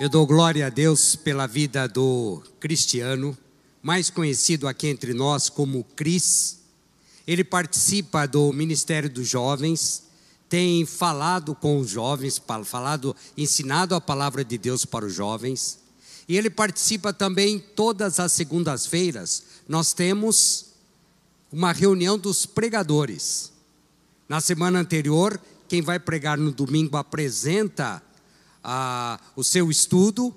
Eu 0.00 0.08
dou 0.08 0.26
glória 0.26 0.66
a 0.66 0.70
Deus 0.70 1.14
pela 1.14 1.46
vida 1.46 1.86
do 1.86 2.42
Cristiano, 2.58 3.36
mais 3.82 4.08
conhecido 4.08 4.66
aqui 4.66 4.86
entre 4.86 5.12
nós 5.12 5.50
como 5.50 5.84
Cris. 5.94 6.60
Ele 7.26 7.44
participa 7.44 8.26
do 8.26 8.50
Ministério 8.50 9.10
dos 9.10 9.28
Jovens, 9.28 10.04
tem 10.48 10.86
falado 10.86 11.54
com 11.54 11.78
os 11.78 11.90
jovens, 11.90 12.40
falado, 12.64 13.14
ensinado 13.36 13.94
a 13.94 14.00
palavra 14.00 14.42
de 14.42 14.56
Deus 14.56 14.86
para 14.86 15.04
os 15.04 15.12
jovens. 15.12 15.78
E 16.26 16.34
ele 16.34 16.48
participa 16.48 17.12
também 17.12 17.58
todas 17.58 18.18
as 18.18 18.32
segundas-feiras. 18.32 19.42
Nós 19.68 19.92
temos 19.92 20.68
uma 21.52 21.72
reunião 21.72 22.18
dos 22.18 22.46
pregadores. 22.46 23.52
Na 24.26 24.40
semana 24.40 24.80
anterior, 24.80 25.38
quem 25.68 25.82
vai 25.82 25.98
pregar 25.98 26.38
no 26.38 26.52
domingo 26.52 26.96
apresenta 26.96 28.02
a, 28.62 29.18
o 29.34 29.42
seu 29.42 29.70
estudo 29.70 30.34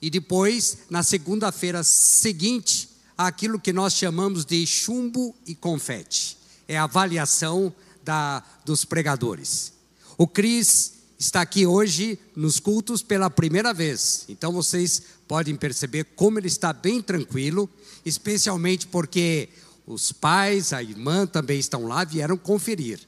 e 0.00 0.10
depois, 0.10 0.78
na 0.88 1.02
segunda-feira 1.02 1.82
seguinte, 1.82 2.88
aquilo 3.16 3.58
que 3.58 3.72
nós 3.72 3.94
chamamos 3.94 4.44
de 4.44 4.64
chumbo 4.66 5.34
e 5.46 5.54
confete. 5.54 6.38
É 6.68 6.78
a 6.78 6.84
avaliação 6.84 7.74
da, 8.04 8.44
dos 8.64 8.84
pregadores. 8.84 9.72
O 10.16 10.26
Cris 10.26 10.94
está 11.18 11.40
aqui 11.40 11.66
hoje 11.66 12.18
nos 12.36 12.60
cultos 12.60 13.02
pela 13.02 13.28
primeira 13.28 13.74
vez. 13.74 14.24
Então 14.28 14.52
vocês 14.52 15.02
podem 15.26 15.56
perceber 15.56 16.04
como 16.14 16.38
ele 16.38 16.46
está 16.46 16.72
bem 16.72 17.02
tranquilo, 17.02 17.68
especialmente 18.04 18.86
porque 18.86 19.48
os 19.84 20.12
pais, 20.12 20.72
a 20.72 20.82
irmã 20.82 21.26
também 21.26 21.58
estão 21.58 21.86
lá, 21.86 22.04
vieram 22.04 22.36
conferir. 22.36 23.00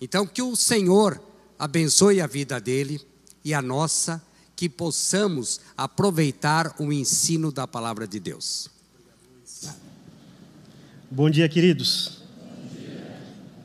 Então 0.00 0.26
que 0.26 0.40
o 0.40 0.56
Senhor 0.56 1.20
abençoe 1.58 2.20
a 2.20 2.26
vida 2.26 2.58
dele 2.58 3.00
e 3.44 3.52
a 3.52 3.60
nossa, 3.60 4.22
que 4.54 4.68
possamos 4.68 5.60
aproveitar 5.76 6.74
o 6.78 6.92
ensino 6.92 7.50
da 7.50 7.66
palavra 7.66 8.06
de 8.06 8.20
Deus. 8.20 8.70
Bom 11.10 11.28
dia, 11.28 11.48
queridos. 11.48 12.22
Bom 12.40 12.80
dia. 12.80 13.16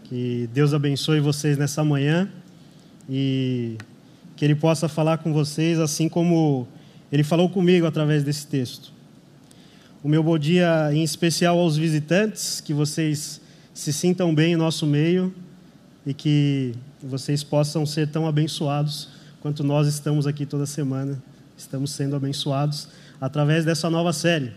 Que 0.05 0.49
Deus 0.53 0.73
abençoe 0.73 1.19
vocês 1.19 1.57
nessa 1.57 1.83
manhã 1.83 2.31
e 3.09 3.77
que 4.35 4.43
Ele 4.43 4.55
possa 4.55 4.89
falar 4.89 5.19
com 5.19 5.31
vocês 5.31 5.79
assim 5.79 6.09
como 6.09 6.67
Ele 7.11 7.23
falou 7.23 7.49
comigo 7.49 7.85
através 7.85 8.23
desse 8.23 8.47
texto. 8.47 8.91
O 10.03 10.09
meu 10.09 10.23
bom 10.23 10.37
dia 10.37 10.89
em 10.93 11.03
especial 11.03 11.57
aos 11.59 11.77
visitantes, 11.77 12.61
que 12.61 12.73
vocês 12.73 13.41
se 13.73 13.93
sintam 13.93 14.33
bem 14.33 14.53
em 14.53 14.55
nosso 14.55 14.85
meio 14.85 15.33
e 16.05 16.13
que 16.13 16.73
vocês 17.01 17.43
possam 17.43 17.85
ser 17.85 18.09
tão 18.09 18.27
abençoados 18.27 19.09
quanto 19.47 19.63
nós 19.63 19.87
estamos 19.87 20.27
aqui 20.27 20.45
toda 20.45 20.65
semana, 20.65 21.23
estamos 21.57 21.91
sendo 21.91 22.17
abençoados 22.17 22.89
através 23.21 23.63
dessa 23.63 23.89
nova 23.89 24.11
série. 24.11 24.51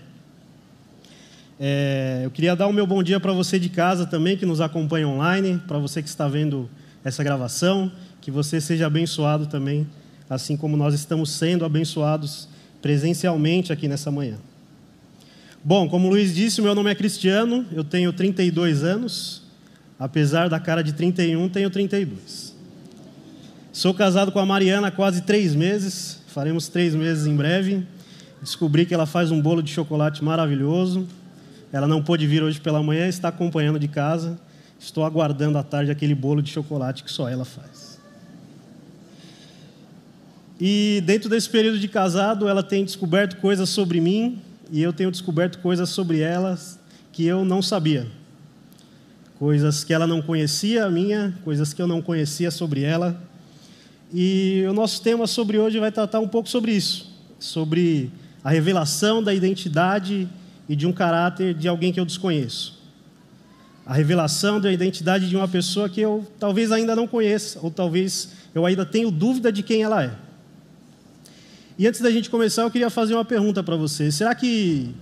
É, 1.61 2.23
eu 2.25 2.31
queria 2.33 2.57
dar 2.57 2.67
o 2.67 2.73
meu 2.73 2.85
bom 2.89 3.01
dia 3.01 3.21
para 3.21 3.33
você 3.33 3.57
de 3.57 3.69
casa 3.69 4.05
também, 4.05 4.37
que 4.37 4.45
nos 4.45 4.61
acompanha 4.61 5.07
online, 5.07 5.63
para 5.69 5.79
você 5.79 6.03
que 6.03 6.09
está 6.09 6.27
vendo 6.27 6.69
essa 7.05 7.23
gravação, 7.23 7.93
que 8.21 8.33
você 8.33 8.61
seja 8.61 8.89
abençoado 8.89 9.47
também, 9.47 9.87
assim 10.29 10.57
como 10.57 10.77
nós 10.77 10.93
estamos 10.93 11.31
sendo 11.31 11.65
abençoados 11.65 12.49
presencialmente 12.83 13.73
aqui 13.73 13.87
nessa 13.87 14.11
manhã. 14.11 14.39
Bom, 15.63 15.89
como 15.89 16.09
o 16.09 16.11
Luiz 16.11 16.35
disse, 16.35 16.61
meu 16.61 16.75
nome 16.75 16.91
é 16.91 16.97
Cristiano, 16.97 17.65
eu 17.71 17.85
tenho 17.85 18.13
32 18.13 18.83
anos, 18.83 19.45
apesar 19.97 20.49
da 20.49 20.59
cara 20.59 20.83
de 20.83 20.95
31, 20.95 21.49
tenho 21.49 21.71
32. 21.71 22.50
Sou 23.73 23.95
casado 23.95 24.33
com 24.33 24.41
a 24.41 24.45
Mariana 24.45 24.89
há 24.89 24.91
quase 24.91 25.23
três 25.23 25.55
meses, 25.55 26.21
faremos 26.27 26.67
três 26.67 26.93
meses 26.93 27.25
em 27.25 27.37
breve. 27.37 27.87
Descobri 28.43 28.85
que 28.85 28.93
ela 28.93 29.07
faz 29.07 29.31
um 29.31 29.41
bolo 29.41 29.63
de 29.63 29.71
chocolate 29.71 30.25
maravilhoso. 30.25 31.07
Ela 31.73 31.87
não 31.87 32.03
pôde 32.03 32.27
vir 32.27 32.43
hoje 32.43 32.61
pela 32.61 32.83
manhã, 32.83 33.07
está 33.07 33.29
acompanhando 33.29 33.79
de 33.79 33.87
casa. 33.87 34.37
Estou 34.79 35.05
aguardando 35.05 35.57
à 35.57 35.63
tarde 35.63 35.93
aquele 35.93 36.17
bolo 36.17 36.43
de 36.43 36.51
chocolate 36.51 37.05
que 37.05 37.13
só 37.13 37.29
ela 37.29 37.45
faz. 37.45 38.01
E 40.61 41.01
dentro 41.07 41.31
desse 41.31 41.49
período 41.49 41.79
de 41.79 41.87
casado, 41.87 42.49
ela 42.49 42.65
tem 42.65 42.85
descoberto 42.85 43.37
coisas 43.37 43.69
sobre 43.69 44.01
mim 44.01 44.41
e 44.73 44.83
eu 44.83 44.93
tenho 44.93 45.13
descoberto 45.13 45.61
coisas 45.61 45.91
sobre 45.91 46.19
elas 46.19 46.77
que 47.13 47.25
eu 47.25 47.45
não 47.45 47.63
sabia. 47.63 48.09
Coisas 49.39 49.85
que 49.85 49.95
ela 49.95 50.09
não 50.09 50.21
conhecia 50.21 50.91
minha, 50.91 51.39
coisas 51.45 51.73
que 51.73 51.81
eu 51.81 51.87
não 51.87 52.03
conhecia 52.03 52.51
sobre 52.51 52.83
ela. 52.83 53.30
E 54.13 54.65
o 54.69 54.73
nosso 54.73 55.01
tema 55.03 55.27
sobre 55.27 55.59
hoje 55.59 55.79
vai 55.79 55.93
tratar 55.93 56.19
um 56.19 56.27
pouco 56.27 56.49
sobre 56.49 56.73
isso, 56.73 57.09
sobre 57.39 58.11
a 58.43 58.51
revelação 58.51 59.23
da 59.23 59.33
identidade 59.33 60.29
e 60.69 60.75
de 60.75 60.85
um 60.87 60.93
caráter 60.93 61.55
de 61.55 61.69
alguém 61.69 61.93
que 61.93 62.01
eu 62.01 62.05
desconheço. 62.05 62.81
A 63.87 63.95
revelação 63.95 64.61
da 64.61 64.73
identidade 64.73 65.29
de 65.29 65.37
uma 65.37 65.47
pessoa 65.47 65.89
que 65.89 66.01
eu 66.01 66.27
talvez 66.41 66.73
ainda 66.73 66.97
não 66.97 67.07
conheça, 67.07 67.61
ou 67.63 67.71
talvez 67.71 68.31
eu 68.53 68.67
ainda 68.67 68.85
tenho 68.85 69.13
dúvida 69.13 69.53
de 69.53 69.63
quem 69.63 69.83
ela 69.83 70.03
é. 70.03 70.13
E 71.79 71.87
antes 71.87 72.01
da 72.01 72.11
gente 72.11 72.29
começar, 72.29 72.63
eu 72.63 72.71
queria 72.71 72.91
fazer 72.91 73.15
uma 73.15 73.25
pergunta 73.25 73.63
para 73.63 73.77
você. 73.77 74.11
Será 74.11 74.35
que 74.35 74.93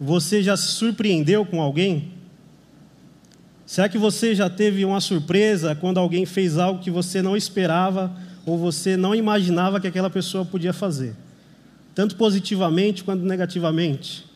você 0.00 0.40
já 0.40 0.56
se 0.56 0.68
surpreendeu 0.68 1.44
com 1.44 1.60
alguém? 1.60 2.12
Será 3.66 3.88
que 3.88 3.98
você 3.98 4.34
já 4.34 4.48
teve 4.48 4.84
uma 4.84 5.00
surpresa 5.00 5.74
quando 5.74 5.98
alguém 5.98 6.24
fez 6.24 6.58
algo 6.58 6.80
que 6.80 6.90
você 6.90 7.20
não 7.20 7.36
esperava 7.36 8.14
ou 8.44 8.58
você 8.58 8.96
não 8.96 9.14
imaginava 9.14 9.80
que 9.80 9.86
aquela 9.86 10.10
pessoa 10.10 10.44
podia 10.44 10.72
fazer, 10.72 11.14
tanto 11.94 12.16
positivamente 12.16 13.04
quanto 13.04 13.24
negativamente. 13.24 14.26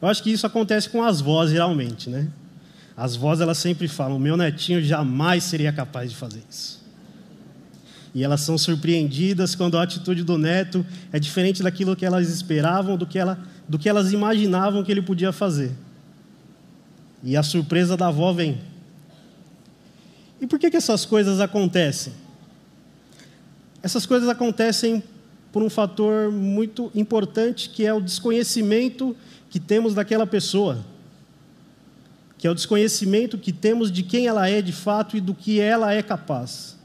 Eu 0.00 0.08
acho 0.08 0.22
que 0.22 0.30
isso 0.30 0.46
acontece 0.46 0.88
com 0.88 1.02
as 1.02 1.20
vozes 1.20 1.52
geralmente, 1.52 2.10
né? 2.10 2.28
As 2.96 3.16
vozes 3.16 3.42
elas 3.42 3.58
sempre 3.58 3.88
falam: 3.88 4.18
"Meu 4.18 4.36
netinho 4.36 4.82
jamais 4.82 5.44
seria 5.44 5.72
capaz 5.72 6.10
de 6.10 6.16
fazer 6.16 6.42
isso". 6.50 6.82
E 8.14 8.22
elas 8.22 8.42
são 8.42 8.58
surpreendidas 8.58 9.54
quando 9.54 9.78
a 9.78 9.82
atitude 9.82 10.22
do 10.22 10.36
neto 10.36 10.84
é 11.12 11.18
diferente 11.18 11.62
daquilo 11.62 11.96
que 11.96 12.04
elas 12.04 12.28
esperavam, 12.28 12.96
do 12.96 13.06
que, 13.06 13.18
ela, 13.18 13.38
do 13.66 13.78
que 13.78 13.88
elas 13.88 14.12
imaginavam 14.12 14.84
que 14.84 14.92
ele 14.92 15.00
podia 15.00 15.32
fazer. 15.32 15.72
E 17.22 17.36
a 17.36 17.42
surpresa 17.42 17.96
da 17.96 18.08
avó 18.08 18.32
vem. 18.32 18.60
E 20.40 20.46
por 20.46 20.58
que, 20.58 20.70
que 20.70 20.76
essas 20.76 21.06
coisas 21.06 21.40
acontecem? 21.40 22.12
Essas 23.82 24.06
coisas 24.06 24.28
acontecem 24.28 25.02
por 25.50 25.62
um 25.62 25.68
fator 25.68 26.30
muito 26.30 26.90
importante, 26.94 27.68
que 27.68 27.84
é 27.84 27.92
o 27.92 28.00
desconhecimento 28.00 29.16
que 29.50 29.58
temos 29.58 29.92
daquela 29.94 30.26
pessoa, 30.26 30.84
que 32.38 32.46
é 32.46 32.50
o 32.50 32.54
desconhecimento 32.54 33.36
que 33.36 33.52
temos 33.52 33.92
de 33.92 34.02
quem 34.02 34.26
ela 34.26 34.48
é 34.48 34.62
de 34.62 34.72
fato 34.72 35.16
e 35.16 35.20
do 35.20 35.34
que 35.34 35.60
ela 35.60 35.92
é 35.92 36.02
capaz. 36.02 36.78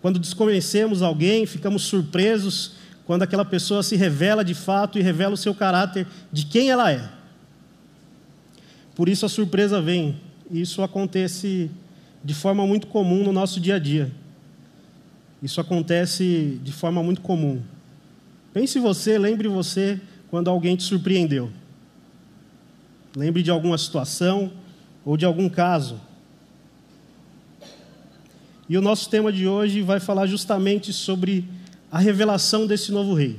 Quando 0.00 0.18
desconhecemos 0.18 1.02
alguém, 1.02 1.46
ficamos 1.46 1.82
surpresos 1.82 2.72
quando 3.04 3.22
aquela 3.22 3.44
pessoa 3.44 3.82
se 3.82 3.96
revela 3.96 4.44
de 4.44 4.54
fato 4.54 4.98
e 4.98 5.02
revela 5.02 5.34
o 5.34 5.36
seu 5.36 5.54
caráter 5.54 6.06
de 6.32 6.46
quem 6.46 6.70
ela 6.70 6.90
é. 6.90 7.08
Por 8.94 9.08
isso 9.08 9.26
a 9.26 9.28
surpresa 9.28 9.80
vem, 9.80 10.20
isso 10.50 10.82
acontece 10.82 11.70
de 12.24 12.34
forma 12.34 12.66
muito 12.66 12.86
comum 12.86 13.24
no 13.24 13.32
nosso 13.32 13.60
dia 13.60 13.76
a 13.76 13.78
dia. 13.78 14.10
Isso 15.42 15.60
acontece 15.60 16.60
de 16.62 16.72
forma 16.72 17.02
muito 17.02 17.20
comum. 17.20 17.60
Pense 18.54 18.78
você, 18.78 19.18
lembre 19.18 19.48
você 19.48 20.00
quando 20.30 20.48
alguém 20.48 20.76
te 20.76 20.84
surpreendeu. 20.84 21.50
Lembre 23.16 23.42
de 23.42 23.50
alguma 23.50 23.76
situação 23.76 24.52
ou 25.04 25.16
de 25.16 25.24
algum 25.24 25.48
caso. 25.48 26.00
E 28.68 28.78
o 28.78 28.80
nosso 28.80 29.10
tema 29.10 29.32
de 29.32 29.48
hoje 29.48 29.82
vai 29.82 29.98
falar 29.98 30.26
justamente 30.26 30.92
sobre 30.92 31.44
a 31.90 31.98
revelação 31.98 32.66
desse 32.66 32.92
novo 32.92 33.12
rei. 33.12 33.38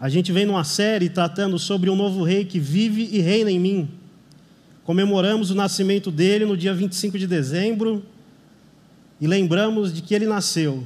A 0.00 0.08
gente 0.08 0.32
vem 0.32 0.46
numa 0.46 0.64
série 0.64 1.10
tratando 1.10 1.58
sobre 1.58 1.90
um 1.90 1.94
novo 1.94 2.24
rei 2.24 2.44
que 2.44 2.58
vive 2.58 3.08
e 3.12 3.20
reina 3.20 3.52
em 3.52 3.60
mim. 3.60 3.88
Comemoramos 4.82 5.50
o 5.50 5.54
nascimento 5.54 6.10
dele 6.10 6.44
no 6.44 6.56
dia 6.56 6.74
25 6.74 7.18
de 7.18 7.26
dezembro 7.26 8.02
e 9.22 9.26
lembramos 9.28 9.94
de 9.94 10.02
que 10.02 10.16
ele 10.16 10.26
nasceu, 10.26 10.82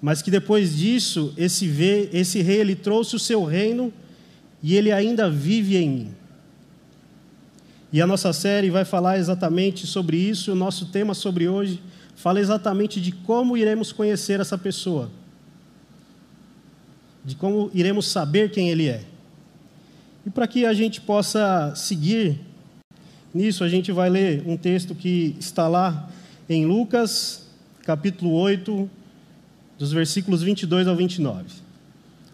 mas 0.00 0.22
que 0.22 0.30
depois 0.30 0.76
disso, 0.76 1.34
esse, 1.36 1.66
vê, 1.66 2.08
esse 2.12 2.40
rei 2.40 2.58
ele 2.58 2.76
trouxe 2.76 3.16
o 3.16 3.18
seu 3.18 3.42
reino 3.42 3.92
e 4.62 4.76
ele 4.76 4.92
ainda 4.92 5.28
vive 5.28 5.76
em 5.76 5.90
mim. 5.90 6.14
E 7.92 8.00
a 8.00 8.06
nossa 8.06 8.32
série 8.32 8.70
vai 8.70 8.84
falar 8.84 9.18
exatamente 9.18 9.88
sobre 9.88 10.16
isso, 10.16 10.52
o 10.52 10.54
nosso 10.54 10.86
tema 10.86 11.14
sobre 11.14 11.48
hoje 11.48 11.82
fala 12.14 12.38
exatamente 12.38 13.00
de 13.00 13.10
como 13.10 13.56
iremos 13.56 13.90
conhecer 13.90 14.38
essa 14.38 14.56
pessoa, 14.56 15.10
de 17.24 17.34
como 17.34 17.72
iremos 17.74 18.06
saber 18.06 18.52
quem 18.52 18.70
ele 18.70 18.86
é. 18.86 19.02
E 20.24 20.30
para 20.30 20.46
que 20.46 20.64
a 20.64 20.72
gente 20.72 21.00
possa 21.00 21.74
seguir 21.74 22.38
nisso, 23.34 23.64
a 23.64 23.68
gente 23.68 23.90
vai 23.90 24.08
ler 24.08 24.44
um 24.46 24.56
texto 24.56 24.94
que 24.94 25.34
está 25.40 25.66
lá 25.66 26.08
em 26.48 26.64
Lucas, 26.64 27.46
capítulo 27.82 28.32
8, 28.32 28.88
dos 29.78 29.92
versículos 29.92 30.42
22 30.42 30.86
ao 30.86 30.94
29. 30.94 31.44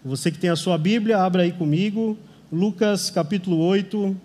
Você 0.05 0.31
que 0.31 0.39
tem 0.39 0.51
a 0.51 0.57
sua 0.57 0.77
Bíblia, 0.77 1.19
abra 1.19 1.43
aí 1.43 1.53
comigo, 1.53 2.19
Lucas 2.53 3.09
capítulo 3.09 3.59
8, 3.59 4.17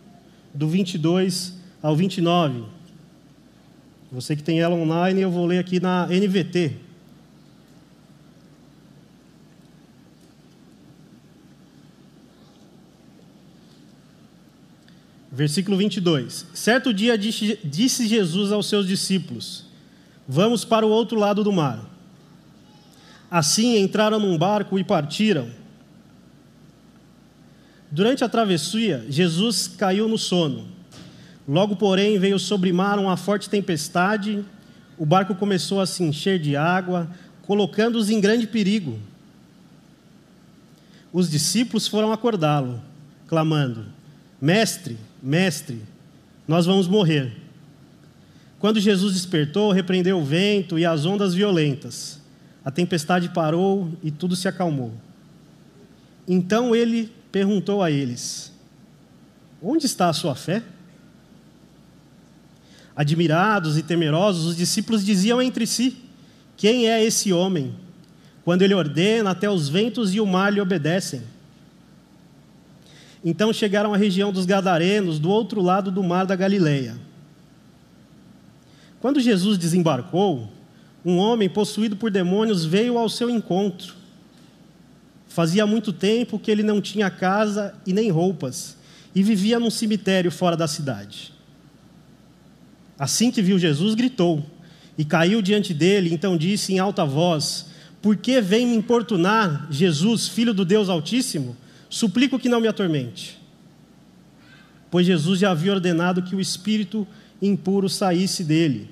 do 0.53 0.67
22 0.67 1.53
ao 1.81 1.95
29. 1.95 2.63
Você 4.11 4.35
que 4.35 4.43
tem 4.43 4.59
ela 4.59 4.75
online, 4.75 5.21
eu 5.21 5.31
vou 5.31 5.45
ler 5.45 5.59
aqui 5.59 5.79
na 5.79 6.07
NVT. 6.07 6.73
Versículo 15.31 15.77
22. 15.77 16.47
Certo 16.53 16.91
dia 16.91 17.15
disse 17.15 18.07
Jesus 18.07 18.51
aos 18.51 18.67
seus 18.67 18.87
discípulos: 18.87 19.66
Vamos 20.27 20.65
para 20.65 20.85
o 20.85 20.89
outro 20.89 21.17
lado 21.17 21.43
do 21.43 21.51
mar. 21.51 21.79
Assim 23.31 23.77
entraram 23.77 24.19
num 24.19 24.37
barco 24.37 24.77
e 24.77 24.83
partiram. 24.83 25.49
Durante 27.89 28.23
a 28.23 28.29
travessia, 28.29 29.05
Jesus 29.09 29.67
caiu 29.67 30.09
no 30.09 30.17
sono. 30.17 30.65
Logo, 31.47 31.77
porém, 31.77 32.19
veio 32.19 32.37
sobre 32.37 32.73
mar 32.73 32.99
uma 32.99 33.15
forte 33.15 33.49
tempestade, 33.49 34.43
o 34.97 35.05
barco 35.05 35.33
começou 35.35 35.79
a 35.79 35.85
se 35.85 36.03
encher 36.03 36.39
de 36.39 36.57
água, 36.57 37.09
colocando-os 37.43 38.09
em 38.09 38.19
grande 38.19 38.45
perigo. 38.45 38.99
Os 41.13 41.29
discípulos 41.29 41.87
foram 41.87 42.11
acordá-lo, 42.11 42.81
clamando: 43.27 43.85
Mestre, 44.41 44.97
mestre, 45.23 45.81
nós 46.45 46.65
vamos 46.65 46.87
morrer. 46.87 47.46
Quando 48.59 48.79
Jesus 48.79 49.13
despertou, 49.13 49.71
repreendeu 49.71 50.19
o 50.19 50.25
vento 50.25 50.79
e 50.79 50.85
as 50.85 51.05
ondas 51.05 51.33
violentas. 51.33 52.19
A 52.65 52.71
tempestade 52.71 53.29
parou 53.29 53.89
e 54.03 54.09
tudo 54.09 54.35
se 54.35 54.47
acalmou. 54.47 54.91
Então 56.27 56.75
ele 56.75 57.11
perguntou 57.31 57.83
a 57.83 57.91
eles: 57.91 58.51
Onde 59.61 59.85
está 59.85 60.09
a 60.09 60.13
sua 60.13 60.35
fé? 60.35 60.63
Admirados 62.95 63.77
e 63.77 63.83
temerosos, 63.83 64.45
os 64.45 64.57
discípulos 64.57 65.05
diziam 65.05 65.41
entre 65.41 65.67
si: 65.67 65.95
Quem 66.57 66.89
é 66.89 67.03
esse 67.03 67.31
homem? 67.31 67.75
Quando 68.43 68.63
ele 68.63 68.73
ordena, 68.73 69.31
até 69.31 69.49
os 69.49 69.69
ventos 69.69 70.15
e 70.15 70.19
o 70.19 70.25
mar 70.25 70.51
lhe 70.51 70.59
obedecem. 70.59 71.21
Então 73.23 73.53
chegaram 73.53 73.93
à 73.93 73.97
região 73.97 74.31
dos 74.31 74.45
Gadarenos, 74.45 75.19
do 75.19 75.29
outro 75.29 75.61
lado 75.61 75.91
do 75.91 76.01
mar 76.03 76.25
da 76.25 76.35
Galileia. 76.35 77.06
Quando 78.99 79.19
Jesus 79.19 79.57
desembarcou, 79.57 80.51
um 81.05 81.17
homem 81.17 81.47
possuído 81.47 81.95
por 81.95 82.11
demônios 82.11 82.65
veio 82.65 82.97
ao 82.97 83.07
seu 83.07 83.29
encontro. 83.29 83.95
Fazia 85.27 85.65
muito 85.65 85.93
tempo 85.93 86.39
que 86.39 86.49
ele 86.49 86.63
não 86.63 86.81
tinha 86.81 87.09
casa 87.09 87.75
e 87.85 87.93
nem 87.93 88.09
roupas, 88.09 88.75
e 89.13 89.21
vivia 89.21 89.59
num 89.59 89.69
cemitério 89.69 90.31
fora 90.31 90.57
da 90.57 90.67
cidade. 90.67 91.33
Assim 92.97 93.29
que 93.29 93.41
viu 93.41 93.59
Jesus, 93.59 93.93
gritou 93.93 94.43
e 94.97 95.05
caiu 95.05 95.41
diante 95.41 95.73
dele, 95.73 96.11
então 96.11 96.35
disse 96.35 96.73
em 96.73 96.79
alta 96.79 97.05
voz: 97.05 97.67
Por 98.01 98.17
que 98.17 98.41
vem 98.41 98.65
me 98.65 98.75
importunar, 98.75 99.67
Jesus, 99.69 100.27
filho 100.27 100.53
do 100.53 100.65
Deus 100.65 100.89
Altíssimo? 100.89 101.55
Suplico 101.89 102.39
que 102.39 102.49
não 102.49 102.59
me 102.59 102.67
atormente. 102.67 103.39
Pois 104.89 105.05
Jesus 105.05 105.39
já 105.39 105.51
havia 105.51 105.73
ordenado 105.73 106.23
que 106.23 106.35
o 106.35 106.41
espírito 106.41 107.07
impuro 107.41 107.89
saísse 107.89 108.43
dele. 108.43 108.89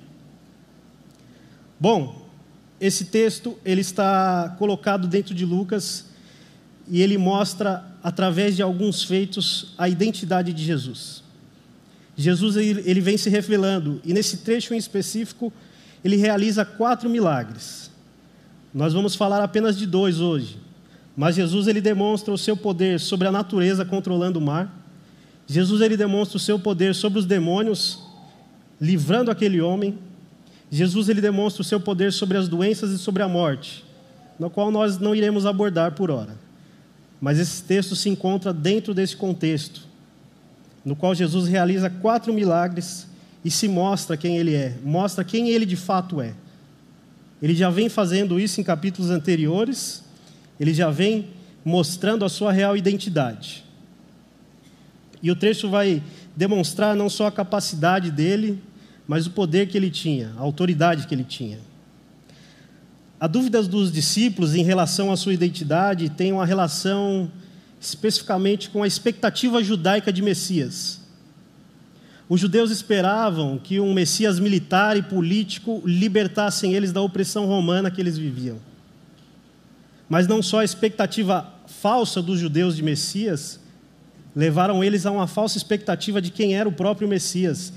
Bom, 1.79 2.27
esse 2.79 3.05
texto 3.05 3.57
ele 3.65 3.81
está 3.81 4.55
colocado 4.57 5.07
dentro 5.07 5.33
de 5.33 5.45
Lucas 5.45 6.05
e 6.87 7.01
ele 7.01 7.17
mostra 7.17 7.83
através 8.03 8.55
de 8.55 8.61
alguns 8.61 9.03
feitos 9.03 9.73
a 9.77 9.89
identidade 9.89 10.53
de 10.53 10.63
Jesus. 10.63 11.23
Jesus 12.17 12.55
ele 12.55 13.01
vem 13.01 13.17
se 13.17 13.29
revelando 13.29 13.99
e 14.05 14.13
nesse 14.13 14.37
trecho 14.37 14.73
em 14.73 14.77
específico 14.77 15.51
ele 16.03 16.15
realiza 16.15 16.63
quatro 16.63 17.09
milagres. 17.09 17.89
Nós 18.73 18.93
vamos 18.93 19.15
falar 19.15 19.43
apenas 19.43 19.77
de 19.77 19.85
dois 19.85 20.19
hoje. 20.19 20.65
Mas 21.15 21.35
Jesus 21.35 21.67
ele 21.67 21.79
demonstra 21.79 22.33
o 22.33 22.37
seu 22.37 22.57
poder 22.57 22.99
sobre 22.99 23.27
a 23.27 23.31
natureza 23.31 23.85
controlando 23.85 24.37
o 24.37 24.41
mar. 24.41 24.69
Jesus 25.47 25.81
ele 25.81 25.95
demonstra 25.95 26.37
o 26.37 26.39
seu 26.39 26.59
poder 26.59 26.93
sobre 26.93 27.19
os 27.19 27.25
demônios, 27.25 27.99
livrando 28.79 29.31
aquele 29.31 29.61
homem. 29.61 29.97
Jesus 30.69 31.09
ele 31.09 31.21
demonstra 31.21 31.61
o 31.61 31.65
seu 31.65 31.79
poder 31.79 32.11
sobre 32.11 32.37
as 32.37 32.47
doenças 32.47 32.91
e 32.91 32.97
sobre 32.97 33.23
a 33.23 33.27
morte, 33.27 33.83
no 34.39 34.49
qual 34.49 34.71
nós 34.71 34.97
não 34.97 35.15
iremos 35.15 35.45
abordar 35.45 35.93
por 35.93 36.11
hora. 36.11 36.35
Mas 37.21 37.39
esse 37.39 37.63
texto 37.63 37.95
se 37.95 38.09
encontra 38.09 38.51
dentro 38.51 38.93
desse 38.93 39.15
contexto, 39.15 39.81
no 40.83 40.95
qual 40.95 41.15
Jesus 41.15 41.47
realiza 41.47 41.89
quatro 41.89 42.33
milagres 42.33 43.07
e 43.43 43.51
se 43.51 43.67
mostra 43.67 44.17
quem 44.17 44.37
ele 44.37 44.53
é, 44.53 44.75
mostra 44.83 45.23
quem 45.23 45.49
ele 45.49 45.65
de 45.65 45.75
fato 45.75 46.19
é. 46.19 46.33
Ele 47.41 47.53
já 47.53 47.69
vem 47.69 47.89
fazendo 47.89 48.39
isso 48.39 48.59
em 48.59 48.63
capítulos 48.63 49.11
anteriores, 49.11 50.03
ele 50.59 50.73
já 50.73 50.89
vem 50.89 51.27
mostrando 51.63 52.25
a 52.25 52.29
sua 52.29 52.51
real 52.51 52.75
identidade. 52.75 53.63
E 55.21 55.31
o 55.31 55.35
trecho 55.35 55.69
vai 55.69 56.03
demonstrar 56.35 56.95
não 56.95 57.09
só 57.09 57.27
a 57.27 57.31
capacidade 57.31 58.11
dele, 58.11 58.61
mas 59.07 59.25
o 59.27 59.31
poder 59.31 59.67
que 59.67 59.77
ele 59.77 59.89
tinha, 59.89 60.33
a 60.37 60.41
autoridade 60.41 61.07
que 61.07 61.13
ele 61.13 61.23
tinha. 61.23 61.59
A 63.19 63.27
dúvida 63.27 63.63
dos 63.63 63.91
discípulos 63.91 64.55
em 64.55 64.63
relação 64.63 65.11
à 65.11 65.17
sua 65.17 65.33
identidade 65.33 66.09
tem 66.09 66.33
uma 66.33 66.45
relação 66.45 67.31
especificamente 67.79 68.69
com 68.69 68.83
a 68.83 68.87
expectativa 68.87 69.63
judaica 69.63 70.11
de 70.11 70.21
Messias. 70.21 70.99
Os 72.27 72.41
judeus 72.41 72.71
esperavam 72.71 73.57
que 73.57 73.79
um 73.79 73.93
Messias 73.93 74.39
militar 74.39 74.97
e 74.97 75.03
político 75.03 75.81
libertassem 75.85 76.73
eles 76.73 76.91
da 76.91 77.01
opressão 77.01 77.45
romana 77.45 77.91
que 77.91 78.01
eles 78.01 78.17
viviam. 78.17 78.57
Mas 80.09 80.27
não 80.27 80.41
só 80.41 80.59
a 80.59 80.65
expectativa 80.65 81.53
falsa 81.67 82.21
dos 82.21 82.39
judeus 82.39 82.75
de 82.75 82.83
Messias 82.83 83.59
levaram 84.35 84.83
eles 84.83 85.05
a 85.05 85.11
uma 85.11 85.27
falsa 85.27 85.57
expectativa 85.57 86.21
de 86.21 86.29
quem 86.29 86.55
era 86.55 86.67
o 86.67 86.73
próprio 86.73 87.07
Messias 87.07 87.71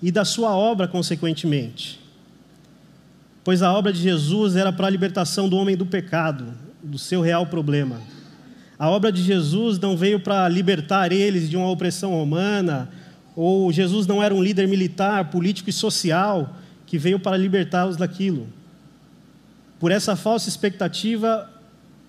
e 0.00 0.12
da 0.12 0.24
sua 0.24 0.54
obra, 0.54 0.86
consequentemente. 0.86 1.98
Pois 3.42 3.62
a 3.62 3.72
obra 3.72 3.92
de 3.92 4.00
Jesus 4.00 4.56
era 4.56 4.72
para 4.72 4.86
a 4.86 4.90
libertação 4.90 5.48
do 5.48 5.56
homem 5.56 5.76
do 5.76 5.84
pecado, 5.84 6.54
do 6.82 6.98
seu 6.98 7.20
real 7.20 7.46
problema. 7.46 8.00
A 8.78 8.88
obra 8.88 9.10
de 9.10 9.22
Jesus 9.22 9.78
não 9.78 9.96
veio 9.96 10.20
para 10.20 10.48
libertar 10.48 11.12
eles 11.12 11.48
de 11.48 11.56
uma 11.56 11.70
opressão 11.70 12.12
romana, 12.12 12.88
ou 13.36 13.72
Jesus 13.72 14.06
não 14.06 14.22
era 14.22 14.34
um 14.34 14.42
líder 14.42 14.68
militar, 14.68 15.30
político 15.30 15.70
e 15.70 15.72
social 15.72 16.56
que 16.86 16.98
veio 16.98 17.18
para 17.18 17.36
libertá-los 17.36 17.96
daquilo. 17.96 18.46
Por 19.78 19.90
essa 19.90 20.16
falsa 20.16 20.48
expectativa, 20.48 21.50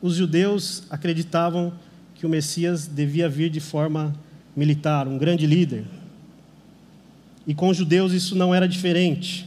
os 0.01 0.15
judeus 0.15 0.84
acreditavam 0.89 1.74
que 2.15 2.25
o 2.25 2.29
Messias 2.29 2.88
devia 2.88 3.29
vir 3.29 3.50
de 3.50 3.60
forma 3.60 4.15
militar, 4.55 5.07
um 5.07 5.17
grande 5.17 5.45
líder. 5.45 5.86
E 7.45 7.53
com 7.53 7.69
os 7.69 7.77
judeus 7.77 8.13
isso 8.13 8.36
não 8.36 8.55
era 8.55 8.67
diferente. 8.67 9.45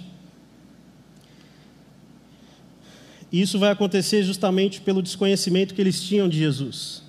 E 3.32 3.40
isso 3.40 3.58
vai 3.58 3.70
acontecer 3.70 4.22
justamente 4.22 4.80
pelo 4.80 5.02
desconhecimento 5.02 5.74
que 5.74 5.80
eles 5.80 6.02
tinham 6.02 6.28
de 6.28 6.38
Jesus. 6.38 7.02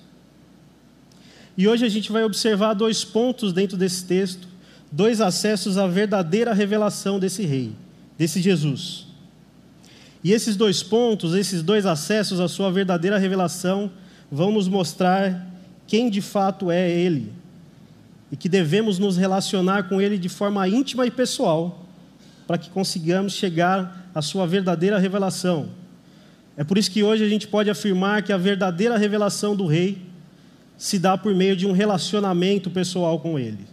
E 1.56 1.68
hoje 1.68 1.84
a 1.84 1.88
gente 1.88 2.10
vai 2.10 2.24
observar 2.24 2.74
dois 2.74 3.04
pontos 3.04 3.52
dentro 3.52 3.76
desse 3.76 4.04
texto, 4.04 4.48
dois 4.90 5.20
acessos 5.20 5.78
à 5.78 5.86
verdadeira 5.86 6.52
revelação 6.52 7.18
desse 7.18 7.44
rei, 7.44 7.72
desse 8.18 8.40
Jesus. 8.40 9.06
E 10.22 10.32
esses 10.32 10.56
dois 10.56 10.82
pontos, 10.82 11.34
esses 11.34 11.62
dois 11.62 11.86
acessos 11.86 12.40
à 12.40 12.48
sua 12.48 12.70
verdadeira 12.70 13.18
revelação, 13.18 13.90
vão 14.30 14.52
nos 14.52 14.68
mostrar 14.68 15.49
quem 15.90 16.08
de 16.08 16.22
fato 16.22 16.70
é 16.70 16.88
Ele 16.88 17.32
e 18.30 18.36
que 18.36 18.48
devemos 18.48 18.96
nos 18.96 19.16
relacionar 19.16 19.88
com 19.88 20.00
Ele 20.00 20.16
de 20.18 20.28
forma 20.28 20.68
íntima 20.68 21.04
e 21.04 21.10
pessoal, 21.10 21.84
para 22.46 22.56
que 22.56 22.70
consigamos 22.70 23.32
chegar 23.32 24.08
à 24.14 24.22
sua 24.22 24.46
verdadeira 24.46 25.00
revelação. 25.00 25.70
É 26.56 26.62
por 26.62 26.78
isso 26.78 26.92
que 26.92 27.02
hoje 27.02 27.24
a 27.24 27.28
gente 27.28 27.48
pode 27.48 27.68
afirmar 27.68 28.22
que 28.22 28.32
a 28.32 28.36
verdadeira 28.36 28.96
revelação 28.96 29.56
do 29.56 29.66
Rei 29.66 29.98
se 30.78 30.96
dá 30.96 31.18
por 31.18 31.34
meio 31.34 31.56
de 31.56 31.66
um 31.66 31.72
relacionamento 31.72 32.70
pessoal 32.70 33.18
com 33.18 33.36
Ele. 33.36 33.66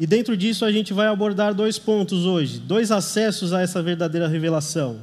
E 0.00 0.06
dentro 0.06 0.38
disso 0.38 0.64
a 0.64 0.72
gente 0.72 0.94
vai 0.94 1.06
abordar 1.06 1.52
dois 1.52 1.78
pontos 1.78 2.24
hoje, 2.24 2.60
dois 2.60 2.90
acessos 2.90 3.52
a 3.52 3.60
essa 3.60 3.82
verdadeira 3.82 4.26
revelação, 4.26 5.00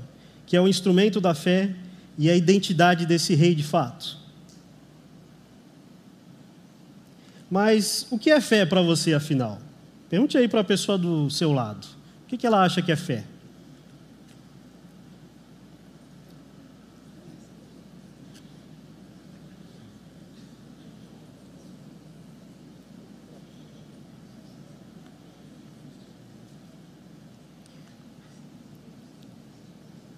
que 0.47 0.57
é 0.57 0.61
o 0.61 0.67
instrumento 0.67 1.21
da 1.21 1.35
fé 1.35 1.75
e 2.17 2.29
a 2.29 2.35
identidade 2.35 3.05
desse 3.05 3.35
rei 3.35 3.53
de 3.53 3.63
fato. 3.63 4.17
Mas 7.49 8.07
o 8.09 8.17
que 8.17 8.31
é 8.31 8.41
fé 8.41 8.65
para 8.65 8.81
você, 8.81 9.13
afinal? 9.13 9.59
Pergunte 10.09 10.37
aí 10.37 10.47
para 10.47 10.61
a 10.61 10.63
pessoa 10.63 10.97
do 10.97 11.29
seu 11.29 11.51
lado. 11.51 11.85
O 12.23 12.37
que 12.37 12.45
ela 12.45 12.63
acha 12.63 12.81
que 12.81 12.91
é 12.91 12.95
fé? 12.95 13.23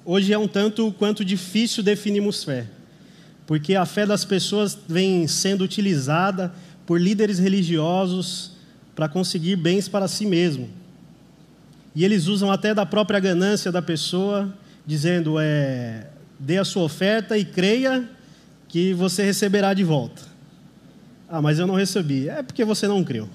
Hoje 0.07 0.31
é 0.31 0.37
um 0.37 0.47
tanto 0.47 0.89
quanto 0.93 1.25
difícil 1.25 1.83
definirmos 1.83 2.41
fé, 2.41 2.65
porque 3.45 3.75
a 3.75 3.85
fé 3.85 4.05
das 4.05 4.23
pessoas 4.23 4.77
vem 4.87 5.27
sendo 5.27 5.65
utilizada 5.65 6.53
por 6.85 6.99
líderes 6.99 7.39
religiosos 7.39 8.53
para 8.95 9.09
conseguir 9.09 9.57
bens 9.57 9.89
para 9.89 10.07
si 10.07 10.25
mesmo. 10.25 10.69
E 11.93 12.05
eles 12.05 12.27
usam 12.27 12.49
até 12.49 12.73
da 12.73 12.85
própria 12.85 13.19
ganância 13.19 13.69
da 13.69 13.81
pessoa, 13.81 14.53
dizendo: 14.85 15.37
é, 15.39 16.07
dê 16.39 16.57
a 16.57 16.63
sua 16.63 16.83
oferta 16.83 17.37
e 17.37 17.43
creia 17.43 18.09
que 18.69 18.93
você 18.93 19.23
receberá 19.23 19.73
de 19.73 19.83
volta. 19.83 20.21
Ah, 21.27 21.41
mas 21.41 21.59
eu 21.59 21.67
não 21.67 21.75
recebi. 21.75 22.29
É 22.29 22.41
porque 22.41 22.63
você 22.63 22.87
não 22.87 23.03
creu. 23.03 23.27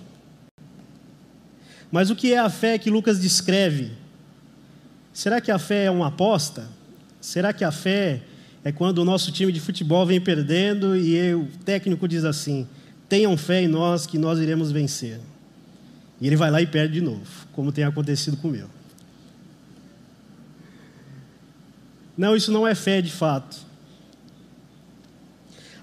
Mas 1.91 2.09
o 2.09 2.17
que 2.17 2.33
é 2.33 2.39
a 2.39 2.49
fé 2.49 2.79
que 2.79 2.89
Lucas 2.89 3.21
descreve? 3.21 4.02
Será 5.13 5.41
que 5.41 5.51
a 5.51 5.59
fé 5.59 5.85
é 5.85 5.91
uma 5.91 6.09
aposta? 6.09 6.69
Será 7.21 7.53
que 7.53 7.65
a 7.65 7.71
fé 7.71 8.23
é 8.65 8.73
quando 8.73 8.99
o 8.99 9.05
nosso 9.05 9.31
time 9.31 9.53
de 9.53 9.61
futebol 9.61 10.07
vem 10.07 10.21
perdendo 10.21 10.97
e 10.97 11.35
o 11.35 11.47
técnico 11.65 12.09
diz 12.09 12.25
assim: 12.25 12.67
tenham 13.09 13.37
fé 13.37 13.63
em 13.63 13.69
nós 13.69 14.07
que 14.07 14.19
nós 14.19 14.39
iremos 14.39 14.73
vencer? 14.73 15.21
E 16.21 16.27
ele 16.27 16.37
vai 16.37 16.51
lá 16.51 16.63
e 16.63 16.67
perde 16.67 16.95
de 16.95 17.01
novo, 17.01 17.27
como 17.53 17.73
tem 17.73 17.85
acontecido 17.85 18.37
com 18.37 18.49
o 18.49 18.51
meu. 18.51 18.69
Não, 22.17 22.37
isso 22.37 22.53
não 22.53 22.67
é 22.67 22.75
fé 22.75 23.03
de 23.03 23.11
fato. 23.11 23.57